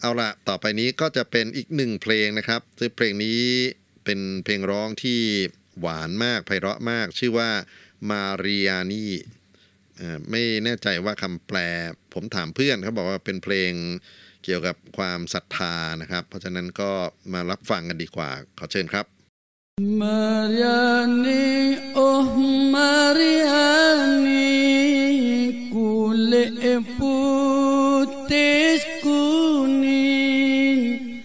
[0.00, 3.40] เอาละต่อไปนี้ก็จะเป็นอีกหนึ่งเพลงนะครับซึ่งเพลงนี้
[4.04, 5.20] เป็นเพลงร้องที่
[5.80, 7.50] หวานมากไพเราะมาก ชื่อว่า
[8.10, 9.12] มาริยาณี่
[10.30, 11.58] ไม่แน่ใจว่าคำแปล
[12.14, 13.72] ผมถามเพื่อนเขาบอกว่าเป็นเพลง
[14.44, 16.92] เกี่ยวกับความศรัทธานะครับ เพราะฉะนั้นก็
[17.32, 19.06] มารับฟังกันดีกว่า ขอเชิญครับ
[19.80, 22.36] Mariani, oh
[22.68, 24.36] Mariani,
[25.72, 26.60] kulit
[27.00, 31.24] putih kuning,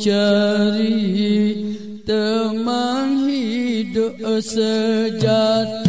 [0.00, 0.96] cari
[2.08, 5.79] teman hidup sejati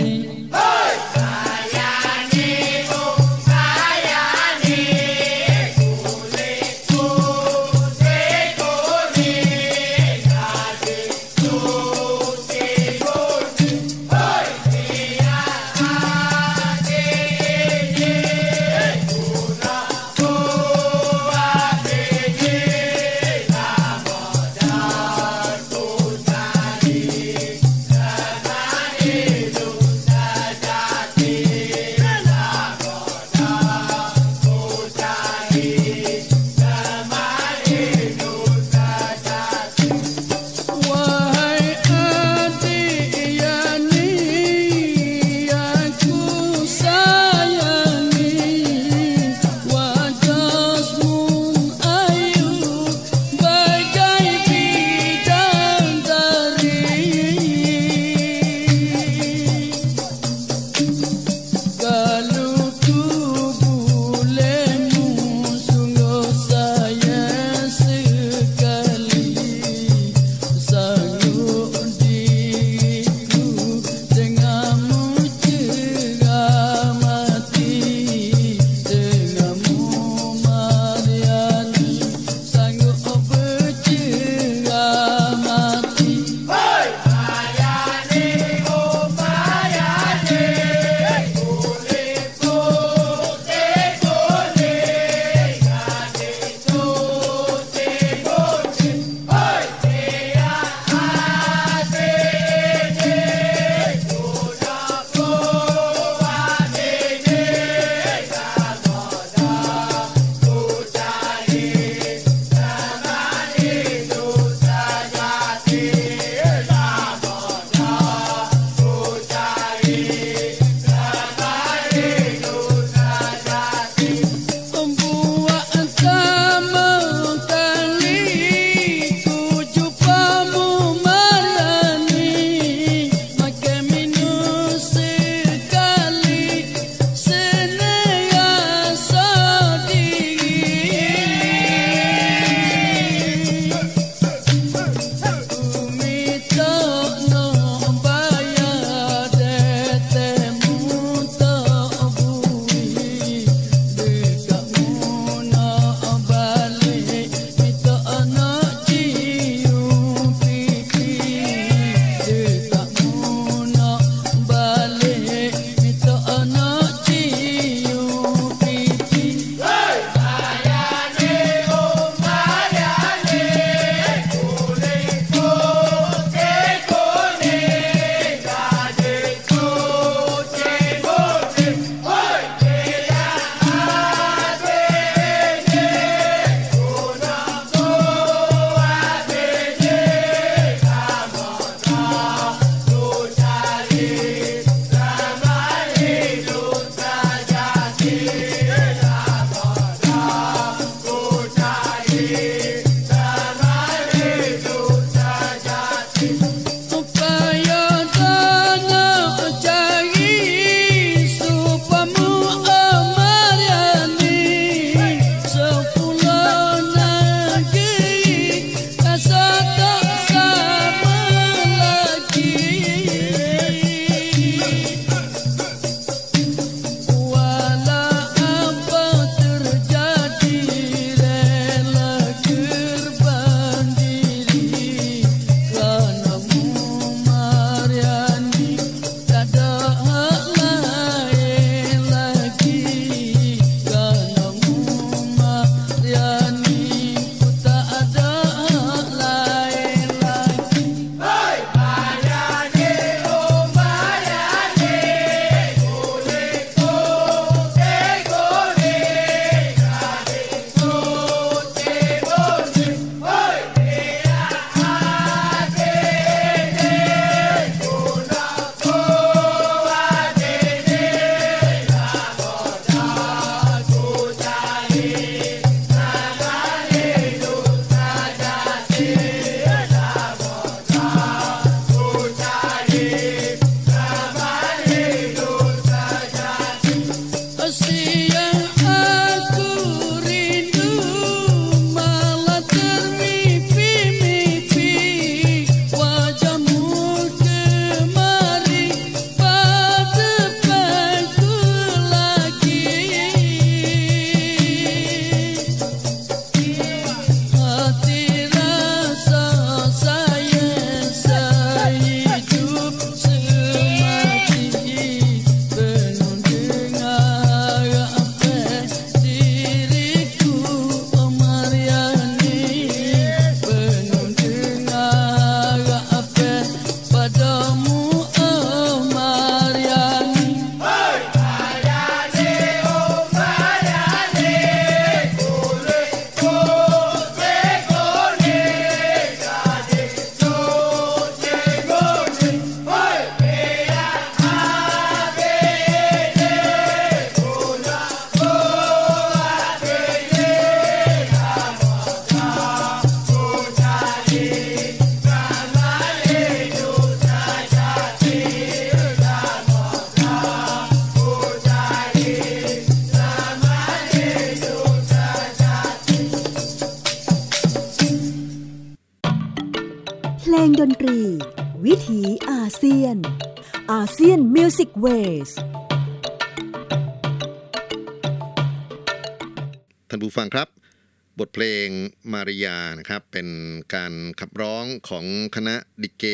[384.01, 385.25] การขับร้องของ
[385.55, 386.25] คณะดิเก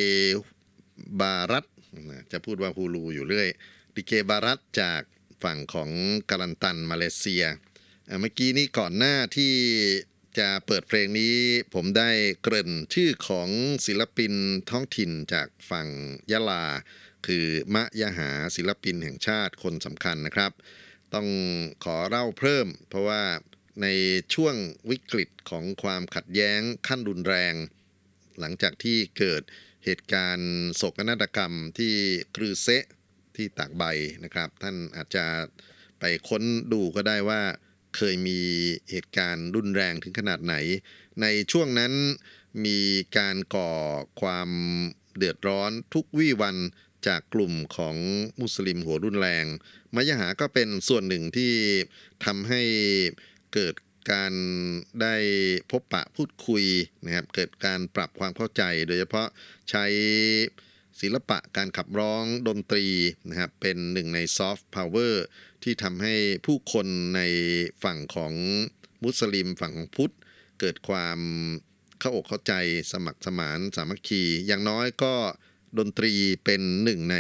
[1.20, 1.65] บารัต
[2.32, 3.49] จะพูดว่าฮูลูอยู่เรื่อย
[3.95, 5.01] ดิเกบารัตจาก
[5.43, 5.89] ฝั่งของ
[6.30, 7.43] กาลันตันมาเลเซีย
[8.20, 9.53] เมื่อกี้นี้ก่อนหน้าที่
[10.39, 11.36] จะเปิดเพลงนี้
[11.74, 12.09] ผมได้
[12.41, 13.49] เกริ่นชื่อของ
[13.86, 14.34] ศิลปิน
[14.70, 15.88] ท้องถิ่นจากฝั่ง
[16.32, 16.65] ยะลา
[17.26, 20.51] คือมะยะหาศิลปินแห่งชาติคนสำคัญนะครับ
[21.13, 21.28] ต้อง
[21.84, 23.22] ขอเล่าเพิ่ม เพราะว่า
[23.82, 23.88] ใน
[24.34, 24.55] ช่วง
[24.89, 27.53] วิกฤตของความขัดแย้งขั้นรุนแรง
[28.39, 29.41] หลังจากที่เกิด
[29.86, 31.93] เหตุการณ์โศกนาฏกรรมที่
[32.36, 32.86] กรือเซะ
[33.36, 33.84] ที่ตากใบ
[34.23, 35.25] นะครับ ท่านอาจจะ
[35.99, 37.41] ไปค้นดูก็ได้ว่า
[37.95, 38.39] เคยมี
[38.91, 40.55] เหตุการณ์รุนแรงถึงขนาดไหน
[41.21, 41.93] ในช่วงนั้น
[42.65, 42.80] มี
[43.17, 43.73] การก่อ
[44.21, 44.49] ความ
[45.17, 46.55] เดือดร้อนทุกวี่วัน
[47.07, 47.95] จากกลุ่มของ
[48.41, 49.45] มุสลิมหัวรุนแรง
[49.95, 51.53] มยหาก็เป็นส่วนหนึ่งที่
[52.25, 52.61] ทำให้
[53.57, 53.75] เกิด
[54.13, 54.33] การ
[55.01, 55.15] ได้
[55.71, 56.63] พบปะพูดคุย
[57.05, 59.27] นะครับ เกิดการปรับความเข้าใจ โดยเฉพาะ
[59.69, 59.85] ใช้
[61.01, 62.85] ศิลปะการขับร้องดนตรี
[63.29, 65.25] นะครับ เป็นหนึ่งในซอฟต์พาวเวอร์
[65.63, 67.21] ที่ทำให้ผู้คนใน
[67.83, 68.33] ฝั่งของ
[69.03, 70.13] มุสลิมฝั่งของพุทธ
[70.59, 71.19] เกิดความ
[71.99, 72.53] เข้าอกเข้าใจ
[72.91, 75.13] สมัครสมานสามัคคี อย่างน้อยก็
[75.79, 76.13] ดนตรี
[76.45, 77.17] เป็นหนึ่งใน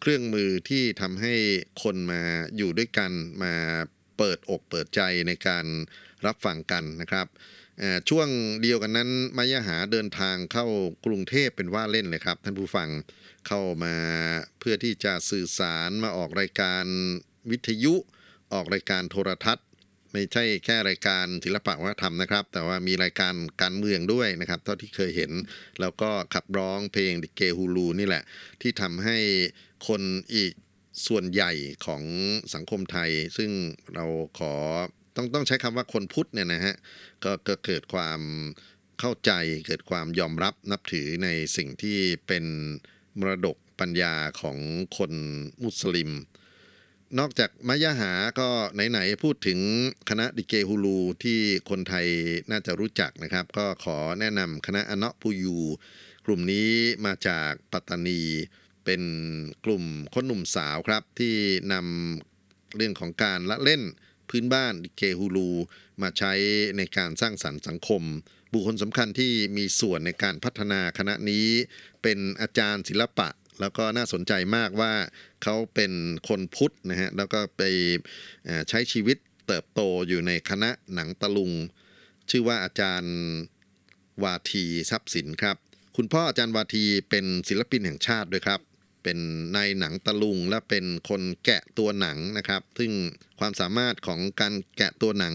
[0.00, 1.34] เครื่องมือที่ทำให้
[1.82, 2.22] คนมา
[2.56, 3.12] อยู่ด้วยกัน
[3.42, 3.54] มา
[4.18, 5.66] เปิดอกเปิดใจในการ
[6.26, 7.26] รับฟังกันนะครับ
[8.08, 8.28] ช่วง
[8.62, 10.66] เดียวกันนั้นมายหาเดินทางเข้า
[11.06, 12.88] กรุงเทพเป็นว่าเล่นเลยครับ ท่านผู้ฟัง
[13.48, 13.94] เข้ามา
[14.58, 16.84] เพื่อที่จะสื่อสารมาออกรายการ
[17.50, 17.94] วิทยุ
[18.52, 19.66] ออกรายการโทรทัศน์
[20.12, 25.32] ไม่ใช่แค่รายการศิลปะวัฒนธรรมนะครับ แต่ว่ามีรายการการเมืองด้วยนะครับ เท่าที่เคยเห็น
[25.80, 28.22] แล้วก็ขับร้องเพลงเกฮูลูนี่แหละ
[28.60, 29.16] ที่ทำให้
[29.88, 30.02] คน
[30.34, 30.52] อีก
[31.06, 31.52] ส่วนใหญ่
[31.86, 32.02] ของ
[32.54, 33.50] สังคมไทย ซึ่ง
[33.94, 34.04] เรา
[34.38, 34.54] ขอ
[35.16, 36.74] ต้องต้องใช้คำว่าคนพุทธเนี่ยนะฮะ
[37.24, 38.20] ก็ก็เกิดความ
[39.00, 39.30] เข้าใจ
[39.66, 42.44] เกิดความยอมรับนับถือในสิ่งที่เป็น
[43.18, 44.58] มรดกปัญญาของ
[44.96, 45.12] คน
[45.64, 46.10] มุสลิม
[47.18, 48.48] นอกจากมายาหาก็
[48.90, 49.58] ไหนๆพูดถึง
[50.10, 51.38] คณะดิเกฮูลูที่
[51.70, 52.06] คนไทย
[52.50, 55.58] น่าจะรู้จักนะครับ ก็ขอแนะนำคณะอเนาะปูยู
[56.26, 56.70] กลุ่มนี้
[57.06, 58.20] มาจากปัตตานี
[58.84, 59.02] เป็น
[59.64, 61.34] กลุ่มคนหนุ่มสาวครับ ที่
[61.72, 63.82] นำเรื่องของการละเล่น
[64.30, 65.50] พื้นบ้านดิเกฮูลู
[66.02, 66.32] มาใช้
[66.76, 68.02] ในการสร้างสรรค์สังคม
[68.52, 71.46] บุคคลสำคัญที่มีส่วนในการพัฒนาคณะนี้
[72.02, 73.28] เป็นอาจารย์ศิลปะ
[73.60, 74.92] แล้วก็น่าสนใจมากว่า
[75.42, 75.92] เขาเป็น
[76.28, 77.62] คนพุทธนะฮะแล้วก็ไป
[78.68, 79.16] ใช้ชีวิต
[79.46, 81.52] เติบโตอยู่ในคณะหนังตะลุง
[82.30, 83.14] ชื่อว่าอาจารย์
[84.24, 85.56] วาทีทรัพย์สินครับ
[85.96, 88.60] คุณพ่ออาจารย์วาทีเป็นศิลปินแห่งชาติด้วยครับ
[89.04, 89.18] เป็น
[89.52, 92.92] ในายหนังตะลุงและเป็นคนแกะตัวหนังนะครับ ซึ่ง
[93.38, 95.34] ความสามารถของการแกะตัวหนัง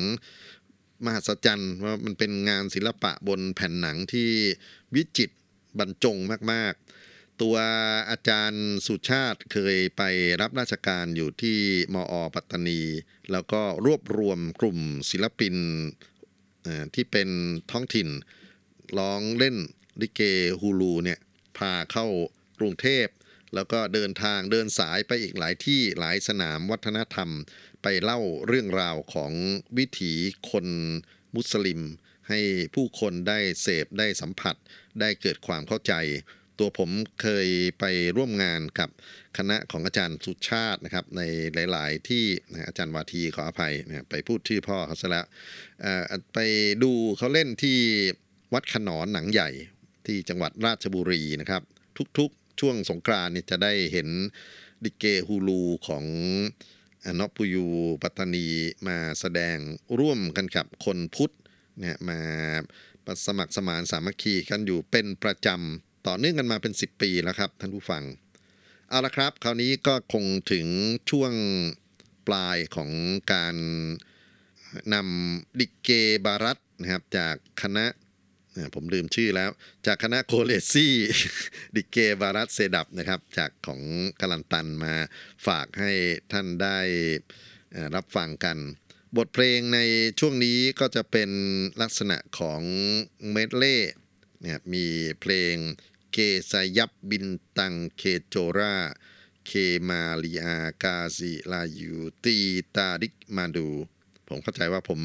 [1.05, 4.29] มหัศจรรย์ว่ามันเป็นงานศิลปะบนแผ่นหนังที่
[4.95, 5.35] วิจิตร
[5.79, 6.17] บรรจง
[6.51, 7.55] มาก ๆ ตัว
[8.09, 10.01] อาจารย์สุชาติเคยไป
[10.41, 11.57] รับราชการอยู่ที่
[11.93, 12.81] มอปัตตานี
[13.31, 14.77] แล้วก็รวบรวมกลุ่ม
[15.09, 15.55] ศิลปิน
[16.95, 17.29] ที่เป็น
[17.71, 18.07] ท้องถิ่น
[18.97, 19.57] ร้องเล่น
[20.01, 20.21] ลิเก
[20.61, 21.19] ฮูลูเนี่ย
[21.57, 22.07] พาเข้า
[22.59, 23.05] กรุงเทพ
[23.55, 27.29] แล้วก็เดินทางเดินสายไปอีกหลายที่หลายสนามวัฒนธรรม
[27.83, 29.31] ไปเล่าเรื่องราวของ
[29.77, 30.13] วิถี
[30.51, 30.67] คน
[31.35, 31.81] มุสลิม
[32.29, 32.39] ให้
[32.75, 34.55] ผู้คนได้เสพได้สัมผัส
[34.99, 35.93] ได้เกิดความเข้าใจ
[36.59, 36.89] ตัวผม
[37.21, 37.47] เคย
[37.79, 37.85] ไป
[38.17, 38.89] ร่วมงานกับ
[39.37, 41.21] คณะของอาจารย์สุชาตินะครับใน
[41.71, 42.23] หลาย ๆ ที่
[42.67, 45.25] อาจารย์วาทีขออภัยนะไปพูดชื่อพ่อเขาซะแล้ว
[46.33, 46.39] ไป
[46.83, 47.77] ดูเขาเล่นที่
[48.53, 49.49] วัดขนอนหนังใหญ่
[50.05, 51.61] ที่จังหวัดราชบุรีนะครับ
[52.17, 54.09] ทุกๆ ช่วงสงกรานเนี่ยจะได้เห็น
[54.83, 56.05] ดิเกฮูลูของ
[57.05, 57.65] อนอปุยู
[58.01, 58.47] ปัตตานี
[58.87, 59.57] มาแสดง
[59.99, 61.33] ร่วมกันกับคนพุทธ
[61.79, 62.19] เนี่ยมา
[63.27, 68.03] สมัครสมานสามัคคีกันอยู่เป็นประจำต่อเนื่องกันมาเป็น 10 ปีแล้วครับท่านผู้ฟัง
[68.89, 70.65] เอาละครับ คราวนี้ก็คงถึง
[71.09, 71.33] ช่วง
[72.27, 72.89] ปลายของ
[73.33, 73.55] การ
[74.93, 75.89] นำดิเก
[76.25, 77.85] บารัตนะครับจากคณะ
[78.75, 79.49] ผมลืมชื่อแล้ว
[79.85, 80.93] จากคณะโคเลซี่
[81.75, 83.81] ดิเกบารัตเซดับนะครับ จากของ
[84.19, 84.93] กาลันตันมา
[85.47, 85.91] ฝากให้
[86.31, 86.79] ท่านได้
[87.95, 88.57] รับฟังกัน
[89.17, 89.79] บทเพลงใน
[90.19, 91.29] ช่วงนี้ก็จะเป็น
[91.81, 92.61] ลักษณะของ
[93.31, 93.77] เมดเล่
[94.41, 94.85] นะครับมี
[95.21, 95.55] เพลง
[96.11, 96.17] เก
[96.51, 97.25] ซายับบิน
[97.57, 98.77] ตังเคโจรา
[99.45, 99.51] เค
[99.89, 102.37] มาลีอากาซิลายูตี
[102.75, 103.67] ตาดิกมาดู
[104.29, 104.99] ผมเข้าใจว่าผม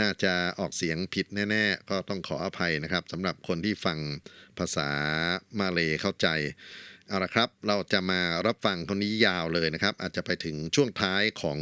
[0.00, 3.98] น่าจะออกเสียงผิดแน่ ๆ ก็ต้องขออภัยนะครับสำหรับคนที่ฟัง
[4.58, 4.88] ภาษา
[5.60, 6.28] มาเลเข้าใจ
[7.08, 11.58] เอาละครับ เราจะมารับฟังคนนี้ยาวเลยนะครับ อาจจะไปถึงช่วงท้ายของ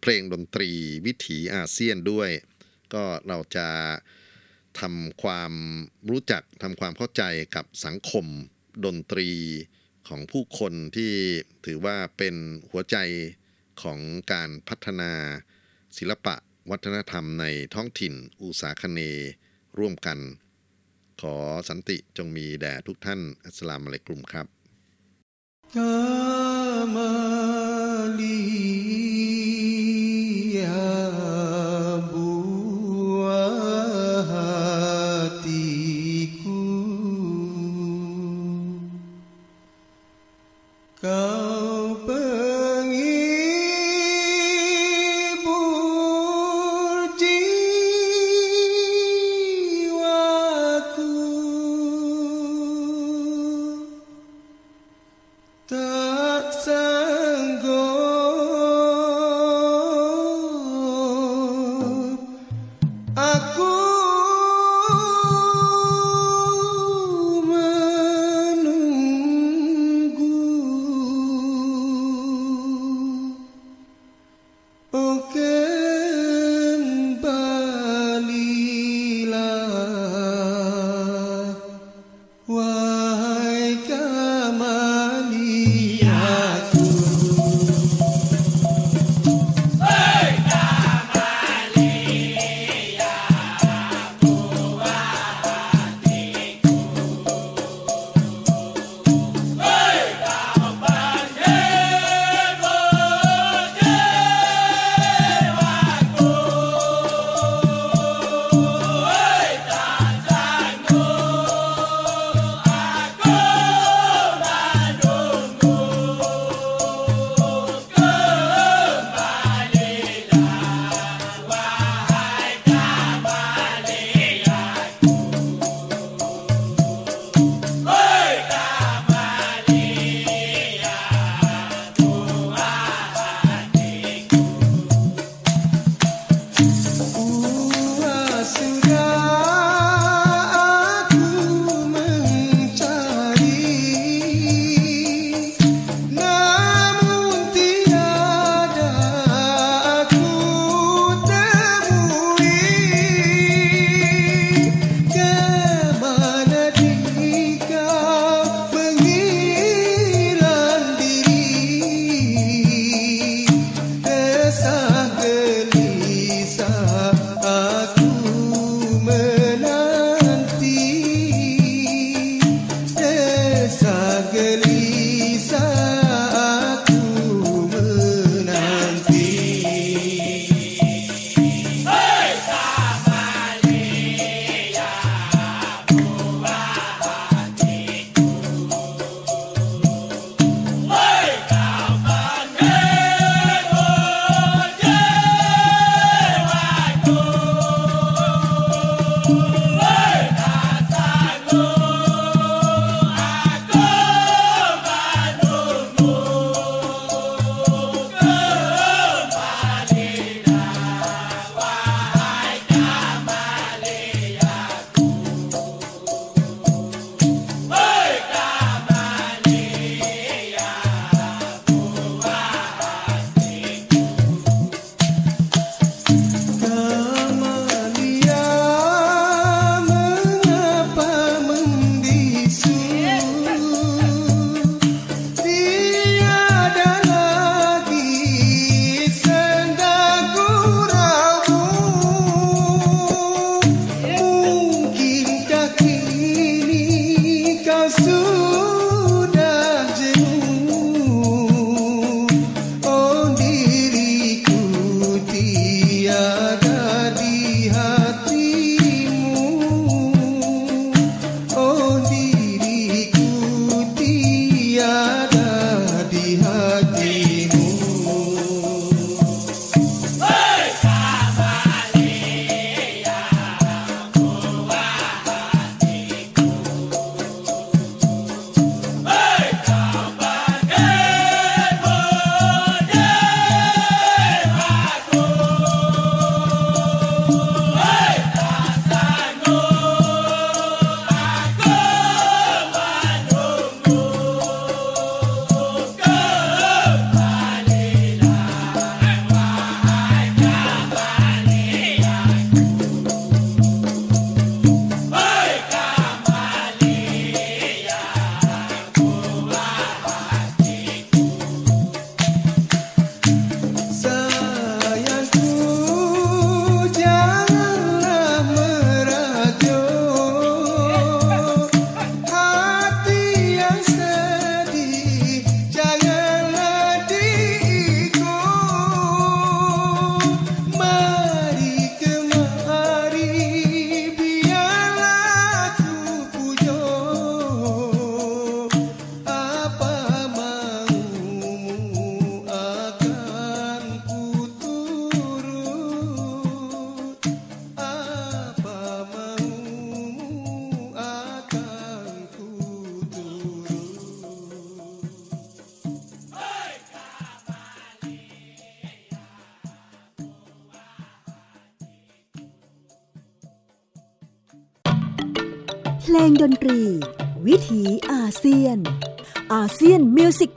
[0.00, 0.70] เพลงดนตรี
[1.06, 2.30] วิถีอาเซียนด้วย
[2.94, 3.68] ก็เราจะ
[4.80, 5.52] ทำความ
[6.10, 7.22] รู้จักทำความเข้าใจ
[7.56, 8.26] กับสังคม
[8.84, 9.30] ดนตรี
[10.08, 11.12] ของผู้คนที่
[11.64, 12.34] ถือว่าเป็น
[12.70, 12.96] หัวใจ
[13.82, 13.98] ของ
[14.32, 15.12] การพัฒนา
[15.98, 16.34] ศิลปะ
[16.70, 19.30] วัฒนธรรมในท้องถิ่นอุสาคเนย์
[19.78, 20.18] ร่วมกัน
[21.20, 21.36] ขอ
[21.68, 24.46] สันติจงมีแด่ทุกท่าน อัสลามอะลัยกุมครับ
[25.76, 25.96] กา
[26.94, 27.10] มา
[28.18, 28.38] ลี
[30.56, 30.99] ยา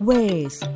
[0.10, 0.72] ง